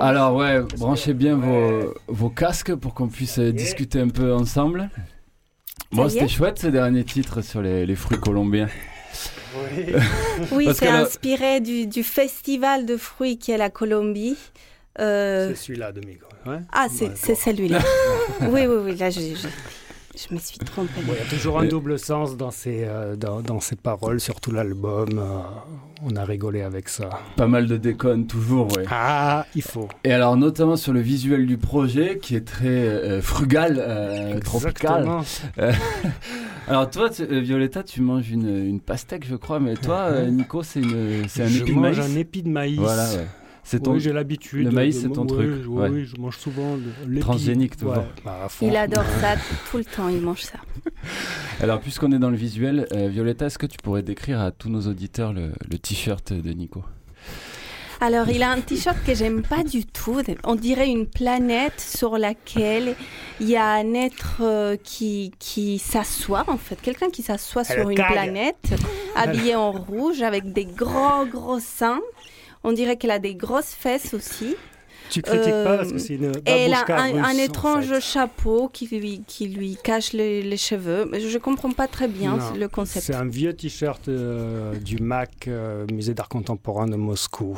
[0.00, 4.90] Alors ouais, branchez bien vos, vos casques pour qu'on puisse discuter un peu ensemble.
[5.92, 8.68] Bon, c'était chouette ce dernier titre sur les, les fruits colombiens.
[10.52, 14.36] Oui, Parce c'est inspiré du, du festival de fruits qui est la Colombie.
[15.00, 16.26] Euh, C'est celui-là de Migo.
[16.46, 16.60] Ouais.
[16.72, 17.78] Ah, c'est Ouais, celui-là.
[18.42, 19.48] oui, oui, oui, là, je, je,
[20.28, 20.92] je me suis trompée.
[21.06, 24.50] Il y a toujours un double sens dans ses, euh, dans, dans ses paroles, surtout
[24.52, 25.18] l'album.
[25.18, 25.38] euh,
[26.02, 27.08] on a rigolé avec ça.
[27.36, 28.84] Pas mal de déconnes toujours, ouais.
[28.90, 29.88] Ah, il faut.
[30.04, 35.08] Et alors notamment sur le visuel du projet qui est très euh, frugal, euh, tropical.
[36.68, 40.80] Alors toi, tu- Violetta, tu manges une, une pastèque, je crois, mais toi, Nico, c'est
[40.80, 42.12] une- c'est un je épi de mange maïs.
[42.12, 42.78] un épi de maïs.
[42.78, 43.26] Voilà, ouais.
[43.68, 44.64] C'est ton- Oui, j'ai l'habitude.
[44.64, 45.50] Le maïs, c'est ton oui, truc.
[45.66, 45.88] Oui, ouais.
[45.88, 47.20] oui, je mange souvent l'épi.
[47.20, 47.96] Transgénique, toujours.
[47.96, 48.46] Ouais, bah.
[48.62, 49.34] Il adore ça
[49.68, 50.60] tout le temps, il mange ça.
[51.60, 54.68] Alors, puisqu'on est dans le visuel, euh, Violetta, est-ce que tu pourrais décrire à tous
[54.68, 56.84] nos auditeurs le, le t-shirt de Nico?
[58.00, 60.20] Alors, il a un t-shirt que j'aime pas du tout.
[60.44, 62.94] On dirait une planète sur laquelle
[63.40, 66.80] il y a un être euh, qui, qui s'assoit, en fait.
[66.80, 68.74] Quelqu'un qui s'assoit sur une planète,
[69.16, 72.00] habillé en rouge, avec des gros, gros seins.
[72.64, 74.56] On dirait qu'elle a des grosses fesses aussi.
[75.08, 77.38] Tu critiques pas parce que Euh, c'est une Et elle a un, russe, un en
[77.38, 81.06] étrange chapeau qui lui, qui lui cache les, les cheveux.
[81.08, 83.06] Mais je ne comprends pas très bien Non, le concept.
[83.06, 87.56] C'est un vieux t-shirt euh, du MAC, euh, Musée d'art contemporain de Moscou.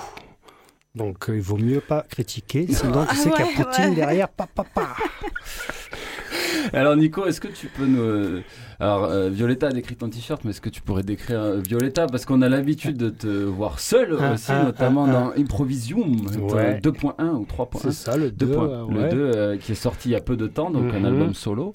[0.94, 3.88] Donc il vaut mieux pas critiquer, sinon tu Ah sais qu'il y ouais, a Poutine
[3.90, 3.94] ouais.
[3.94, 4.28] derrière.
[4.28, 4.88] Pa, pa, pa.
[6.72, 8.00] Alors Nico, est-ce que tu peux nous...
[8.00, 8.42] euh,
[8.80, 12.06] Alors euh, Violetta a décrit ton t-shirt, mais est-ce que tu pourrais décrire euh, Violetta?
[12.06, 16.26] Parce qu'on a l'habitude de te voir seul Ah, aussi, ah, notamment ah, dans Improvisium
[16.38, 16.80] Ouais.
[16.82, 17.78] 2.1 ou 3.1.
[17.82, 18.46] C'est ça, le 2.
[18.46, 21.04] Le 2 euh, qui est sorti il y a peu de temps, donc un Mhm.
[21.06, 21.74] album solo.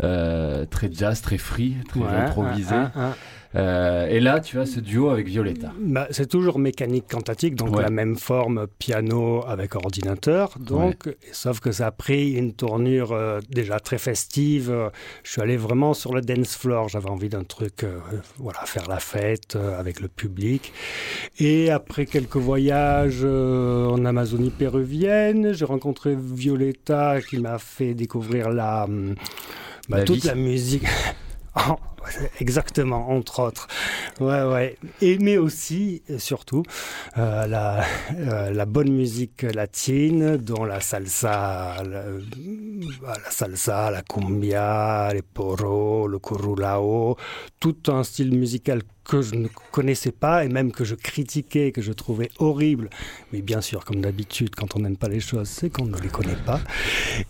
[0.00, 2.74] Très jazz, très free, très Ouais, improvisé.
[3.56, 5.72] Euh, et là, tu as ce duo avec Violetta.
[5.78, 7.82] Bah, c'est toujours mécanique cantatique, donc Ouais.
[7.82, 10.56] la même forme piano avec ordinateur.
[10.58, 14.74] Donc, sauf que ça a pris une tournure euh, déjà très festive.
[15.22, 16.88] Je suis allé vraiment sur le dance floor.
[16.88, 17.98] J'avais envie d'un truc, euh,
[18.38, 20.72] voilà, faire la fête avec le public.
[21.38, 28.84] Et après quelques voyages en Amazonie péruvienne, j'ai rencontré Violetta qui m'a fait découvrir la,
[28.84, 29.14] hum,
[29.88, 30.26] bah, La toute vie.
[30.28, 30.84] la musique.
[32.40, 33.68] Exactement, entre autres.
[34.20, 34.76] Ouais, ouais.
[35.00, 36.62] Et mais aussi, et surtout,
[37.18, 37.84] euh, la,
[38.16, 42.04] euh, la bonne musique latine, dont la salsa, la,
[43.02, 47.16] bah, la salsa, la cumbia, les poros, le curulao,
[47.60, 51.82] tout un style musical que je ne connaissais pas et même que je critiquais, que
[51.82, 52.90] je trouvais horrible.
[53.32, 56.08] Mais bien sûr, comme d'habitude, quand on n'aime pas les choses, c'est qu'on ne les
[56.08, 56.60] connaît pas.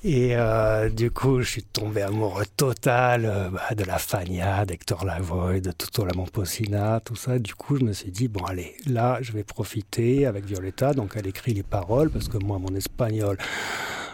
[0.04, 5.04] Et euh, du coup, je suis tombé amoureux total euh, bah, de la Fania, d'Hector
[5.04, 7.38] Lavoe, de Toto Lamomposina, tout ça.
[7.38, 10.94] Du coup, je me suis dit, bon, allez, là, je vais profiter avec Violetta.
[10.94, 13.36] Donc, elle écrit les paroles parce que moi, mon espagnol,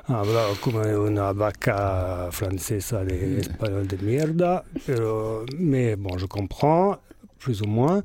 [0.08, 4.64] habla como una vaca francesa de espagnol de mierda.
[4.86, 6.98] Pero- mais bon, je comprends,
[7.40, 8.02] plus ou moins.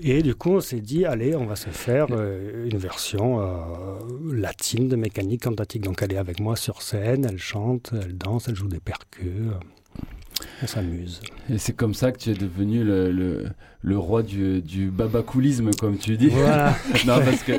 [0.00, 3.98] Et du coup, on s'est dit, allez, on va se faire euh, une version euh,
[4.32, 5.82] latine de mécanique cantatique.
[5.82, 9.26] Donc, elle est avec moi sur scène, elle chante, elle danse, elle joue des percus.
[9.26, 11.20] euh, On s'amuse.
[11.52, 13.46] Et c'est comme ça que tu es devenu le, le,
[13.82, 16.28] le roi du, du babacoulisme, comme tu dis.
[16.28, 16.76] Voilà.
[17.06, 17.52] non, parce que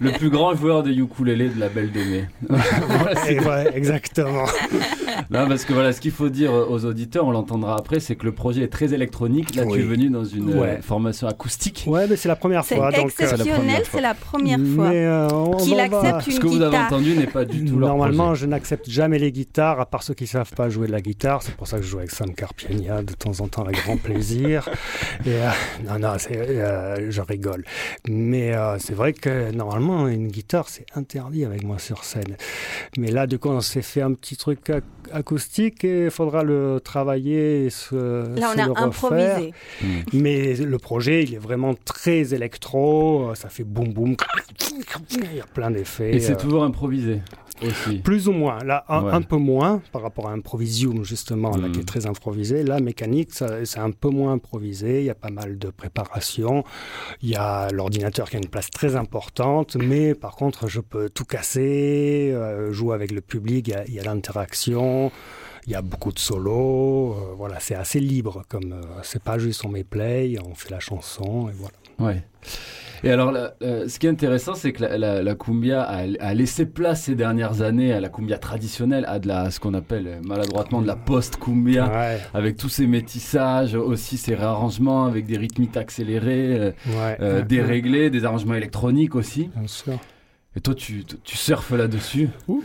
[0.00, 2.28] le plus grand joueur de ukulélé de la Belle de Mai.
[2.48, 3.14] Voilà,
[3.64, 4.44] ouais, exactement.
[5.30, 8.24] Non, parce que voilà, ce qu'il faut dire aux auditeurs, on l'entendra après, c'est que
[8.24, 9.54] le projet est très électronique.
[9.54, 10.78] Là, tu es venu dans une Ouais.
[10.78, 11.84] euh, formation acoustique.
[11.86, 12.90] Ouais, mais c'est la première C'est fois.
[12.92, 16.32] donc, euh, exceptionnel, c'est la première fois Mais, euh, on- qu'il on va- accepte une
[16.34, 18.42] Ce que vous avez entendu n'est pas du tout leur Normalement, projet.
[18.42, 21.00] je n'accepte jamais les guitares, à part ceux qui ne savent pas jouer de la
[21.00, 21.42] guitare.
[21.42, 23.96] C'est pour ça que je joue avec Sam Carpienia de temps en temps avec grand
[23.96, 24.68] plaisir.
[25.26, 25.48] Et, euh,
[25.88, 27.64] non, non, c'est, euh, je rigole.
[28.08, 32.36] Mais euh, c'est vrai que normalement, une guitare, c'est interdit avec moi sur scène.
[32.98, 34.70] Mais là, du coup, on s'est fait un petit truc
[35.14, 37.94] acoustique et il faudra le travailler et se,
[38.38, 38.84] Là, on se a le refaire.
[38.84, 39.54] improvisé.
[40.12, 43.34] Mais le projet, il est vraiment très électro.
[43.34, 44.16] Ça fait boum boum.
[45.10, 46.14] Il y a plein d'effets.
[46.16, 47.20] Et c'est euh, toujours improvisé
[47.62, 47.98] aussi.
[47.98, 48.58] plus ou moins.
[48.64, 49.12] Là, un, Ouais.
[49.12, 51.72] un peu moins par rapport à Improvisium, justement, là, Mm.
[51.72, 52.62] qui est très improvisé.
[52.62, 55.00] Là, mécanique, c'est un peu moins improvisé.
[55.00, 56.64] Il y a pas mal de préparation.
[57.22, 59.76] Il y a l'ordinateur qui a une place très importante.
[59.76, 63.68] Mais par contre, je peux tout casser, euh, jouer avec le public.
[63.68, 65.10] Il y a- il y a l'interaction.
[65.66, 67.14] Il y a beaucoup de solos.
[67.14, 68.42] euh, voilà, c'est assez libre.
[68.48, 71.74] Comme euh, c'est pas juste on met play, on fait la chanson et voilà.
[72.12, 72.22] Ouais.
[73.04, 73.32] Et alors,
[73.62, 77.02] euh, ce qui est intéressant, c'est que la, la- la cumbia a, a laissé place
[77.02, 80.86] ces dernières années à la cumbia traditionnelle, à de la, ce qu'on appelle maladroitement de
[80.86, 82.18] la post-cumbia, Ouais.
[82.32, 87.16] avec tous ces métissages, aussi ces réarrangements avec des rythmiques accélérés, euh, Ouais.
[87.20, 87.44] euh, Ouais.
[87.44, 89.50] déréglés, des arrangements électroniques aussi.
[89.54, 89.98] Bien sûr.
[90.56, 92.58] Et toi, tu, tu surfes là-dessus Ouais,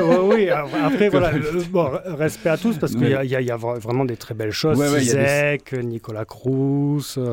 [0.00, 0.48] ouais, oui.
[0.48, 1.32] Après, voilà,
[1.70, 4.78] bon, respect à tous parce qu'il y, a- y y vraiment des très belles choses.
[4.78, 7.24] Ouais, des- Zizek, Nicolas Cruz, euh,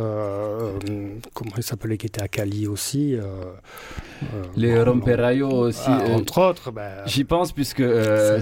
[0.90, 3.14] euh, comment il s'appelait qui était à Cali aussi.
[3.16, 3.22] euh,
[4.24, 5.82] euh, Les bon, Romperayo aussi.
[5.86, 7.84] Ah, entre autres, ben, J'y pense puisque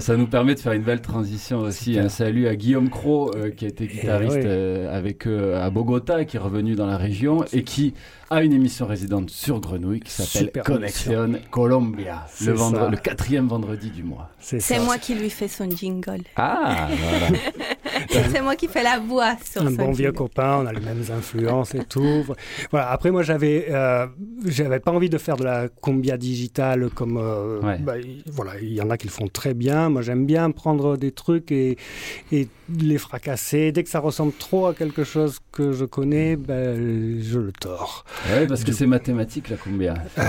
[0.00, 1.98] ça nous permet de faire une belle transition aussi.
[1.98, 4.42] Un salut à Guillaume Cro, qui a été guitariste oui.
[4.46, 7.92] euh, avec eux à Bogota qui est revenu dans la région et qui
[8.30, 12.88] a une émission résidente sur Grenouille qui s'appelle Connexion Colombia, le, vendre- ça.
[12.88, 14.30] le quatrième vendredi du mois.
[14.40, 16.22] C'est moi qui lui fais son jingle.
[16.36, 17.38] Ah, voilà.
[18.32, 20.80] C'est moi qui fais la voix sur un son bon vieux copain, on a les
[20.80, 22.24] mêmes influences et tout.
[22.70, 22.90] Voilà.
[22.90, 24.06] Après, moi, j'avais, euh,
[24.44, 27.78] j'avais pas envie de faire de la cumbia digitale comme, euh, Ouais.
[27.78, 27.94] bah,
[28.26, 29.88] voilà, il y en a qui le font très bien.
[29.88, 31.76] Moi, j'aime bien prendre des trucs et,
[32.32, 33.72] et les fracasser.
[33.72, 38.04] Dès que ça ressemble trop à quelque chose que je connais, ben, je le tords.
[38.32, 39.94] Ouais, parce que c'est mathématique la cumbia.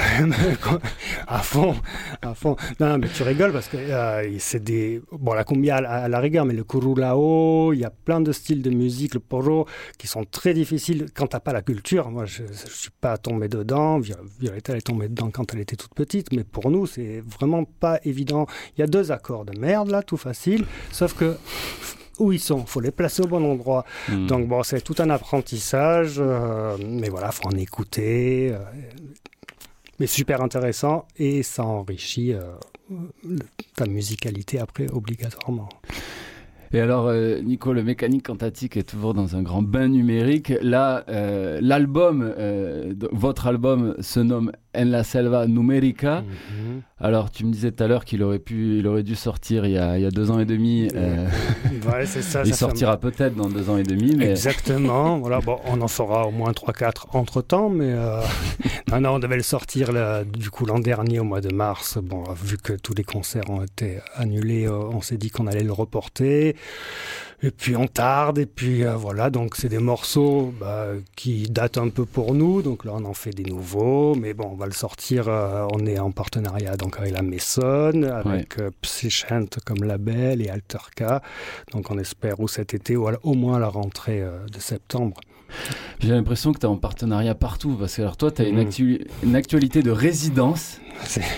[1.28, 1.76] à fond,
[2.22, 2.56] à fond.
[2.80, 5.01] Non, mais tu rigoles parce que euh, c'est des.
[5.12, 8.22] Bon, la cumbia à la, à la rigueur, mais le curulao, il y a plein
[8.22, 12.10] de styles de musique, le porro, qui sont très difficiles quand t'as pas la culture.
[12.10, 13.99] Moi, je, je suis pas tombé dedans.
[13.99, 17.22] Vi- Violetta elle est tombée dedans quand elle était toute petite, mais pour nous, c'est
[17.26, 18.45] vraiment pas évident.
[18.78, 21.36] Il y a deux accords de merde là, tout facile, sauf que
[22.20, 23.86] où ils sont, faut les placer au bon endroit.
[24.08, 24.28] Hmm.
[24.28, 28.51] Donc bon, c'est tout un apprentissage, euh, mais voilà, faut en écouter.
[28.54, 28.60] euh,
[30.00, 32.41] mais super intéressant et ça enrichit euh,
[33.76, 35.70] ta musicalité après obligatoirement.
[36.76, 40.52] Et alors, euh, Nico, le mécanique quantatique est toujours dans un grand bain numérique.
[40.62, 46.22] Là, euh, l'album, euh, votre album se nomme En la Selva Numérica.
[46.22, 46.82] Mhm.
[47.00, 49.74] Alors, tu me disais tout à l'heure qu'il aurait pu, il aurait dû sortir il
[49.74, 50.88] y a, il y a deux ans et demi.
[50.96, 51.28] euh,
[51.92, 54.32] Ouais, c'est ça, il ça fait un- sortira peut-être dans deux ans et demi, mais
[54.32, 55.18] Exactement.
[55.20, 58.20] voilà, bon, on en fera au moins 3-4 entre temps, mais euh,
[58.92, 61.98] non, non, on devait le sortir là, du coup l'an dernier au mois de mars.
[62.02, 65.64] Bon, vu que tous les concerts ont été annulés, euh, on s'est dit qu'on allait
[65.64, 66.56] le reporter.
[67.46, 70.88] Et puis on tarde, et puis euh, voilà, donc c'est des morceaux bah,
[71.18, 74.52] qui datent un peu pour nous, donc là on en fait des nouveaux, mais bon,
[74.54, 78.72] on va le sortir, euh, on est en partenariat donc avec la Maison, avec euh,
[78.82, 81.22] Psychant comme label et Alterka,
[81.74, 85.20] donc on espère ou cet été ou à au moins à la rentrée de septembre.
[85.99, 87.76] J'ai l'impression que tu es en partenariat partout.
[87.80, 90.80] Parce que alors toi, tu as une, actu- une actualité de résidence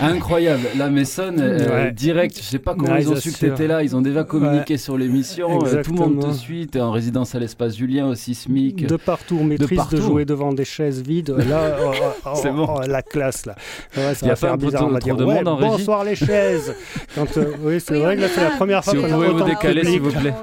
[0.00, 0.62] incroyable.
[0.76, 1.92] La Maison, euh, Ouais.
[1.92, 3.82] direct, je sais pas comment Ouais, ils ont su que tu étais là.
[3.82, 5.64] Ils ont déjà communiqué sur l'émission.
[5.64, 6.68] euh, tout le monde te suit.
[6.70, 8.86] Tu es en résidence à l'espace Julien, au Sismic.
[8.86, 9.96] De partout, on maîtrise de, partout.
[9.96, 11.30] jouer devant des chaises vides.
[11.48, 12.66] Là, oh, oh, oh, C'est bon.
[12.68, 13.54] oh, la classe là.
[13.96, 14.86] Ouais, ça Y a pas bizarre.
[14.86, 16.74] on va dire de ouais, monde en bonsoir les chaises.
[17.14, 19.28] Quand, euh, oui, c'est vrai que là c'est la première fois Si qu'on a pouvez
[19.28, 20.34] vous autant décaler, s'il vous plaît.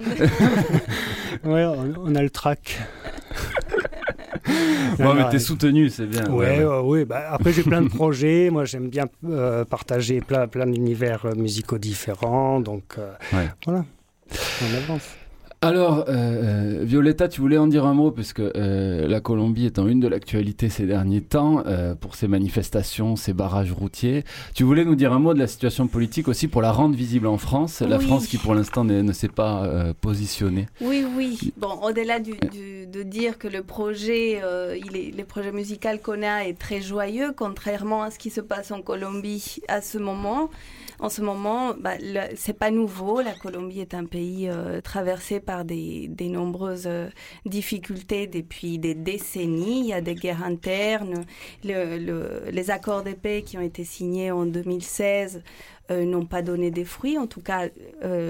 [1.45, 2.79] ouais, on, on a le track.
[4.97, 6.29] Bon, Non, mais t'es soutenu, c'est bien.
[6.29, 7.05] Ouais, ouais, ouais.
[7.05, 8.49] Bah, après, j'ai plein de projets.
[8.51, 12.59] Moi, j'aime bien euh, partager plein, plein d'univers euh, musicaux différents.
[12.59, 13.13] Donc, euh,
[13.65, 13.85] voilà.
[14.61, 15.15] On avance.
[15.63, 19.79] Alors, euh, euh, Violetta, tu voulais en dire un mot, puisque euh, la Colombie est
[19.79, 24.25] en une de l'actualité ces derniers temps, euh, pour ses manifestations, ses barrages routiers.
[24.55, 27.27] Tu voulais nous dire un mot de la situation politique aussi pour la rendre visible
[27.27, 27.97] en France, la.
[28.03, 29.65] France qui pour l'instant ne s'est pas
[30.01, 30.65] positionnée.
[30.81, 31.53] Oui, oui.
[31.55, 34.41] Bon, au-delà du, du- de dire que le projet,
[34.85, 38.41] il est, le projet musical qu'on a est très joyeux, contrairement à ce qui se
[38.41, 40.49] passe en Colombie à ce moment.
[41.03, 41.95] En ce moment, bah,
[42.37, 43.21] c'est pas nouveau.
[43.21, 47.09] La Colombie est un pays euh, traversé par des, des nombreuses euh,
[47.45, 49.81] difficultés depuis des décennies.
[49.81, 51.25] Il y a des guerres internes.
[51.65, 55.43] Le- le- les accords de paix qui ont été signés en 2016
[55.91, 57.17] euh, n'ont pas donné des fruits.
[57.17, 57.67] En tout cas,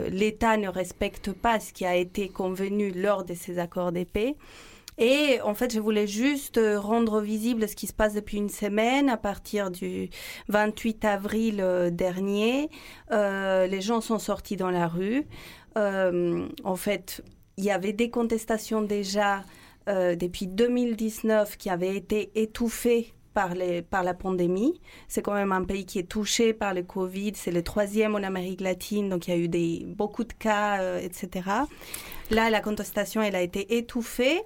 [0.09, 4.35] l'État ne respecte pas ce qui a été convenu lors de ces accords d'épée.
[4.97, 8.49] Et en fait, je voulais juste euh, rendre visible ce qui se passe depuis une
[8.49, 9.09] semaine.
[9.09, 10.09] À partir du
[10.49, 12.69] 28 avril euh, dernier,
[13.11, 15.25] euh, les gens sont sortis dans la rue.
[15.75, 17.23] En fait,
[17.57, 19.43] il y avait des contestations déjà
[19.87, 24.79] depuis 2019 qui avaient été étouffées par, la pandémie.
[25.07, 27.31] C'est quand même un pays qui est touché par le Covid.
[27.33, 31.49] C'est le troisième en Amérique latine, donc il y a eu beaucoup de cas, etc.
[32.29, 34.43] Là, la contestation, elle a été étouffée.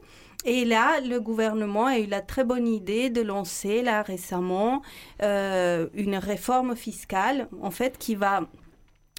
[0.49, 4.81] Et là, le gouvernement a eu la très bonne idée de lancer, là, récemment,
[5.21, 8.47] euh, une réforme fiscale, en fait, qui va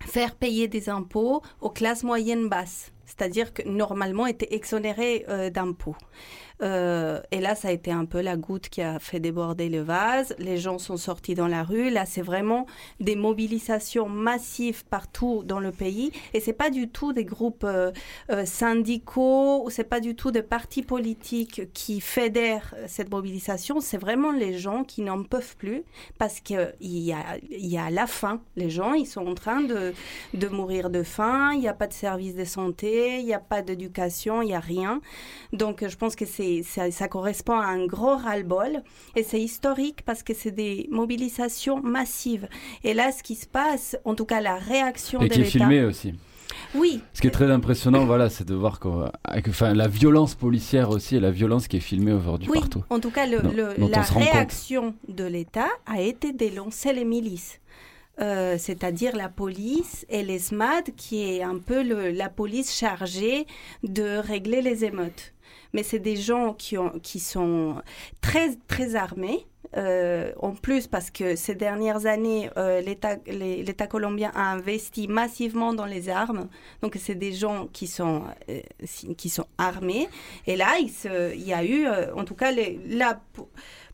[0.07, 5.97] faire payer des impôts aux classes moyennes basses, c'est-à-dire que normalement étaient exonérées euh, d'impôts.
[6.63, 9.81] Euh, et là, ça a été un peu la goutte qui a fait déborder le
[9.81, 10.35] vase.
[10.39, 11.91] Les gens sont sortis dans la rue.
[11.91, 12.67] Là, c'est vraiment
[13.01, 16.13] des mobilisations massives partout dans le pays.
[16.35, 17.93] Et c'est pas du tout des groupes euh,
[18.31, 23.81] euh, syndicaux ou c'est pas du tout des partis politiques qui fédèrent euh, cette mobilisation.
[23.81, 25.83] C'est vraiment les gens qui n'en peuvent plus
[26.19, 28.41] parce qu'il y a, y a la faim.
[28.57, 29.93] Les gens, ils sont en train de,
[30.35, 31.53] de mourir de faim.
[31.55, 34.55] Il n'y a pas de service de santé, il n'y a pas d'éducation, il n'y
[34.55, 35.01] a rien.
[35.53, 38.83] Donc, je pense que c'est, ça, ça correspond à un gros ras-le-bol.
[39.17, 42.49] Et c'est historique parce que c'est des mobilisations massives.
[42.85, 45.45] Et là, ce qui se passe, en tout cas, la réaction Et de qui est
[45.45, 45.59] l'État.
[45.59, 46.15] filmé aussi.
[46.75, 48.81] Oui, Ce qui est très impressionnant, voilà, c'est de voir
[49.25, 52.83] avec- enfin, la violence policière aussi et la violence qui est filmée aujourd'hui Oui, partout.
[52.91, 56.93] en tout cas, le- Dont- le- dont la réaction de l'État a été de lancer
[56.93, 57.61] les milices.
[58.21, 63.47] Euh, c'est-à-dire la police et les SMAD, qui est un peu le- la police chargée
[63.85, 65.33] de régler les émeutes.
[65.73, 67.83] Mais c'est des gens qui, ont, qui sont
[68.21, 69.47] très, très armés.
[69.77, 75.85] Euh, en plus, parce que ces dernières années, euh, l'État colombien a investi massivement dans
[75.85, 76.49] les armes.
[76.83, 78.61] Donc, c'est des gens qui sont, euh,
[79.17, 80.09] qui sont armés.
[80.47, 82.81] Et là, il, y a eu, en tout cas, les,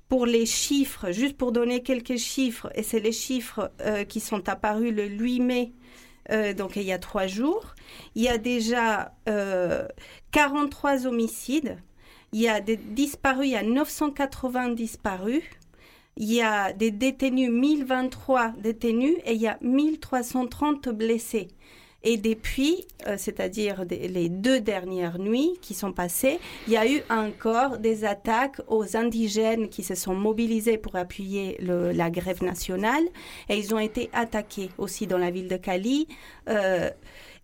[0.08, 3.72] pour, les chiffres, juste pour donner quelques chiffres, et c'est les chiffres
[4.08, 5.72] qui sont apparus le 8 mai,
[6.30, 7.74] euh, donc il y a trois jours,
[8.14, 9.86] il y a déjà euh,
[10.32, 11.78] 43 homicides,
[12.32, 15.42] il y a des disparus, il y a 980 disparus,
[16.16, 21.48] il y a des détenus, 1023 détenus, et il y a 1330 blessés.
[22.04, 27.00] Et depuis, euh, c'est-à-dire les deux dernières nuits qui sont passées, il y a eu
[27.08, 33.04] encore des attaques aux indigènes qui se sont mobilisés pour appuyer la grève nationale.
[33.48, 36.06] Et ils ont été attaqués aussi dans la ville de Cali.
[36.50, 36.90] Euh,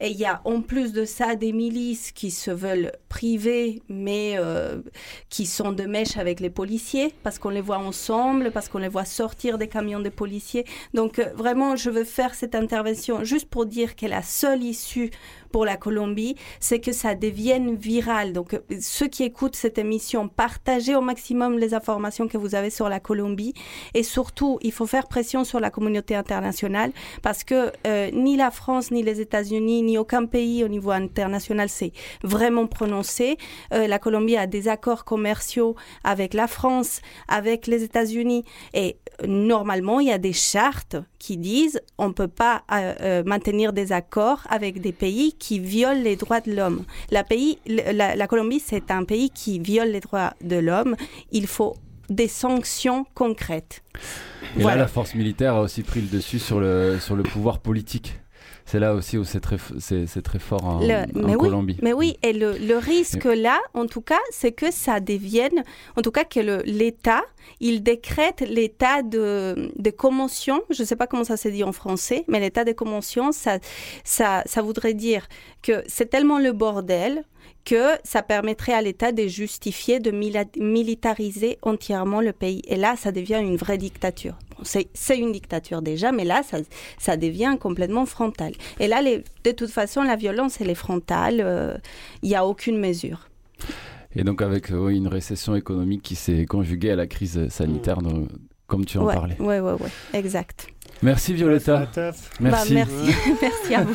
[0.01, 4.34] et il y a en plus de ça des milices qui se veulent privées, mais
[4.38, 4.80] euh,
[5.28, 8.88] qui sont de mèche avec les policiers, parce qu'on les voit ensemble, parce qu'on les
[8.88, 10.64] voit sortir des camions de policiers.
[10.94, 15.11] Donc euh, vraiment, je veux faire cette intervention juste pour dire que la seule issue
[15.51, 18.32] pour la Colombie, c'est que ça devienne viral.
[18.32, 22.70] Donc euh, ceux qui écoutent cette émission, partagez au maximum les informations que vous avez
[22.70, 23.55] sur la Colombie.
[23.94, 26.92] Et surtout, il faut faire pression sur la communauté internationale,
[27.22, 31.68] parce que euh, ni la France, ni les États-Unis, ni aucun pays au niveau international
[31.68, 31.92] s'est
[32.22, 33.36] vraiment prononcé.
[33.72, 38.44] Euh, la Colombie a des accords commerciaux avec la France, avec les États-Unis,
[38.74, 38.96] et
[39.27, 43.93] normalement, il y a des chartes qui disent on peut pas euh, euh, maintenir des
[43.93, 46.85] accords avec des pays qui violent les droits de l'homme.
[47.11, 50.97] La, pays, la, la Colombie, c'est un pays qui viole les droits de l'homme.
[51.33, 51.77] Il faut
[52.09, 53.83] des sanctions concrètes.
[54.57, 54.77] Et Voilà.
[54.79, 58.18] là, la force militaire a aussi pris le dessus sur le, sur le pouvoir politique.
[58.71, 61.77] C'est là aussi où c'est très, c'est, très fort en, Le- en mais, oui, Colombie.
[61.83, 65.64] mais oui, et le, le risque là, en tout cas, c'est que ça devienne,
[65.97, 67.23] en tout cas que l'État,
[67.59, 71.73] il décrète l'état de, de commotion, je ne sais pas comment ça se dit en
[71.73, 73.59] français, mais l'état de commotion, ça,
[74.05, 75.27] ça, ça voudrait dire
[75.62, 77.25] que c'est tellement le bordel
[77.64, 80.11] que ça permettrait à l'État de justifier de
[80.59, 82.62] militariser entièrement le pays.
[82.68, 84.36] Et là, ça devient une vraie dictature.
[84.57, 86.59] Bon, c'est une dictature déjà, mais là, ça,
[86.99, 88.53] ça devient complètement frontal.
[88.78, 91.41] Et là, les- de toute façon, la violence, elle est frontale.
[91.41, 91.76] euh,
[92.22, 93.28] Il n'y a aucune mesure.
[94.16, 98.03] Et donc avec euh, oui, une récession économique qui s'est conjuguée à la crise sanitaire,
[98.03, 98.26] dont-
[98.66, 99.36] comme tu en ouais, parlais.
[99.41, 100.66] Ouais, ouais, ouais, exact.
[101.03, 101.86] Merci Violetta.
[101.96, 102.74] Bah, Merci.
[102.74, 103.14] merci.
[103.42, 103.94] merci à vous.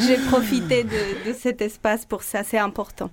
[0.00, 3.10] J'ai profité de, de cet espace pour ça, c'est important.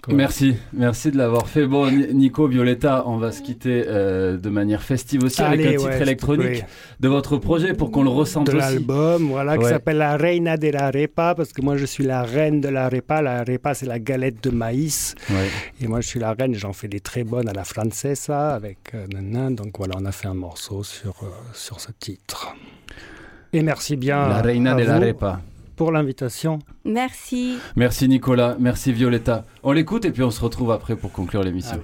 [0.00, 0.14] Quoi.
[0.14, 1.66] Merci, merci de l'avoir fait.
[1.66, 5.70] Bon, Ni- Nico, Violetta, on va se quitter euh, de manière festive aussi avec un
[5.70, 6.62] titre ouais, électronique oui.
[7.00, 8.60] de votre projet pour qu'on le ressente de aussi.
[8.60, 12.22] l'album, voilà, qui s'appelle La Reina de la Repa, parce que moi je suis la
[12.22, 13.22] reine de la Repa.
[13.22, 15.14] La Repa, c'est la galette de maïs.
[15.28, 15.48] Ouais.
[15.80, 18.78] Et moi je suis la reine, j'en fais des très bonnes à la francesa avec
[18.94, 19.54] euh, nanan.
[19.54, 22.54] Donc voilà, on a fait un morceau sur, euh, sur ce titre.
[23.52, 25.40] Et merci bien La Reina à de la Repa.
[25.80, 26.58] Pour l'invitation.
[26.84, 27.56] Merci.
[27.74, 29.46] Merci Nicolas, merci Violetta.
[29.62, 31.80] On l'écoute et puis on se retrouve après pour conclure l'émission.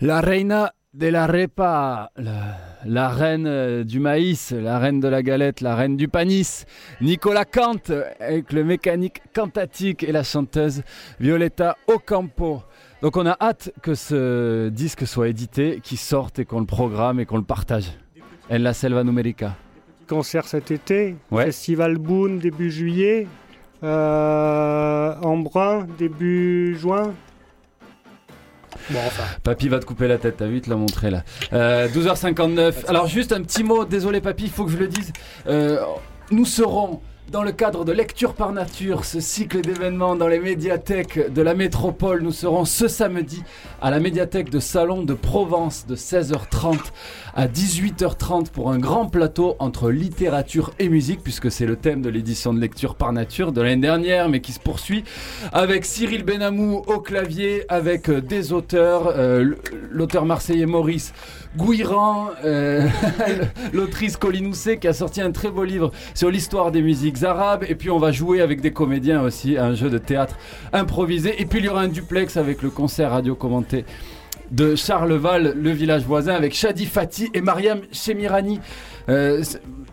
[0.00, 5.22] La Reina de la repa, la, la reine euh, du maïs, la reine de la
[5.22, 6.64] galette, la reine du panis,
[7.00, 10.82] Nicolas Kant, avec le mécanique cantatique et la chanteuse
[11.20, 12.62] Violetta Ocampo.
[13.02, 17.20] Donc on a hâte que ce disque soit édité, qu'il sorte et qu'on le programme
[17.20, 17.90] et qu'on le partage.
[18.50, 19.56] En la selva numérica.
[20.08, 21.46] Concert cet été, Ouais.
[21.46, 23.26] Festival Boone début juillet,
[23.82, 27.12] euh, Embrun début juin.
[28.90, 29.24] Bon, enfin.
[29.42, 31.24] Papy va te couper la tête, t'as vu, te l'a montré là.
[31.52, 32.86] Euh, 12h59.
[32.88, 35.12] Alors juste un petit mot, désolé Papy, il faut que je le dise.
[35.46, 35.78] Euh,
[36.30, 37.00] nous serons
[37.30, 41.54] dans le cadre de Lecture par Nature, ce cycle d'événements dans les médiathèques de la
[41.54, 42.22] métropole.
[42.22, 43.42] Nous serons ce samedi
[43.82, 46.78] à la médiathèque de Salon de Provence de 16h30
[47.34, 52.08] à 18h30 pour un grand plateau entre littérature et musique, puisque c'est le thème de
[52.08, 55.04] l'édition de Lecture par Nature de l'année dernière, mais qui se poursuit
[55.52, 59.54] avec Cyril Benamou au clavier, avec euh, des auteurs, euh,
[59.90, 61.12] l'auteur marseillais Maurice
[61.58, 62.86] Gouiran, euh,
[63.72, 67.64] l'autrice Colline Housset qui a sorti un très beau livre sur l'histoire des musiques arabes,
[67.68, 70.36] et puis on va jouer avec des comédiens aussi, un jeu de théâtre
[70.72, 73.84] improvisé, et puis il y aura un duplex avec le concert radio commenté
[74.52, 78.60] de Charleval, le village voisin, avec Shadi Fati et Mariam Chemirani.
[79.08, 79.42] Euh,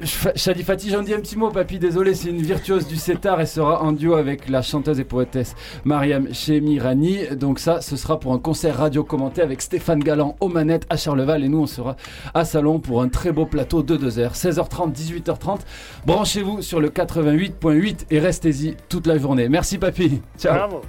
[0.03, 3.81] Shadi j'en dis un petit mot, papy, désolé, c'est une virtuose du setar et sera
[3.81, 5.55] en duo avec la chanteuse et poétesse
[5.85, 7.27] Mariam Chemirani.
[7.37, 10.97] Donc ça, ce sera pour un concert radio commenté avec Stéphane Galland aux manettes à
[10.97, 11.95] Charleval et nous, on sera
[12.33, 15.59] à Salon pour un très beau plateau de 2 heures, 16h30, 18h30.
[16.05, 19.47] Branchez-vous sur le 88.8 et restez-y toute la journée.
[19.47, 20.21] Merci, papy.
[20.37, 20.55] Ciao.
[20.55, 20.81] Bravo.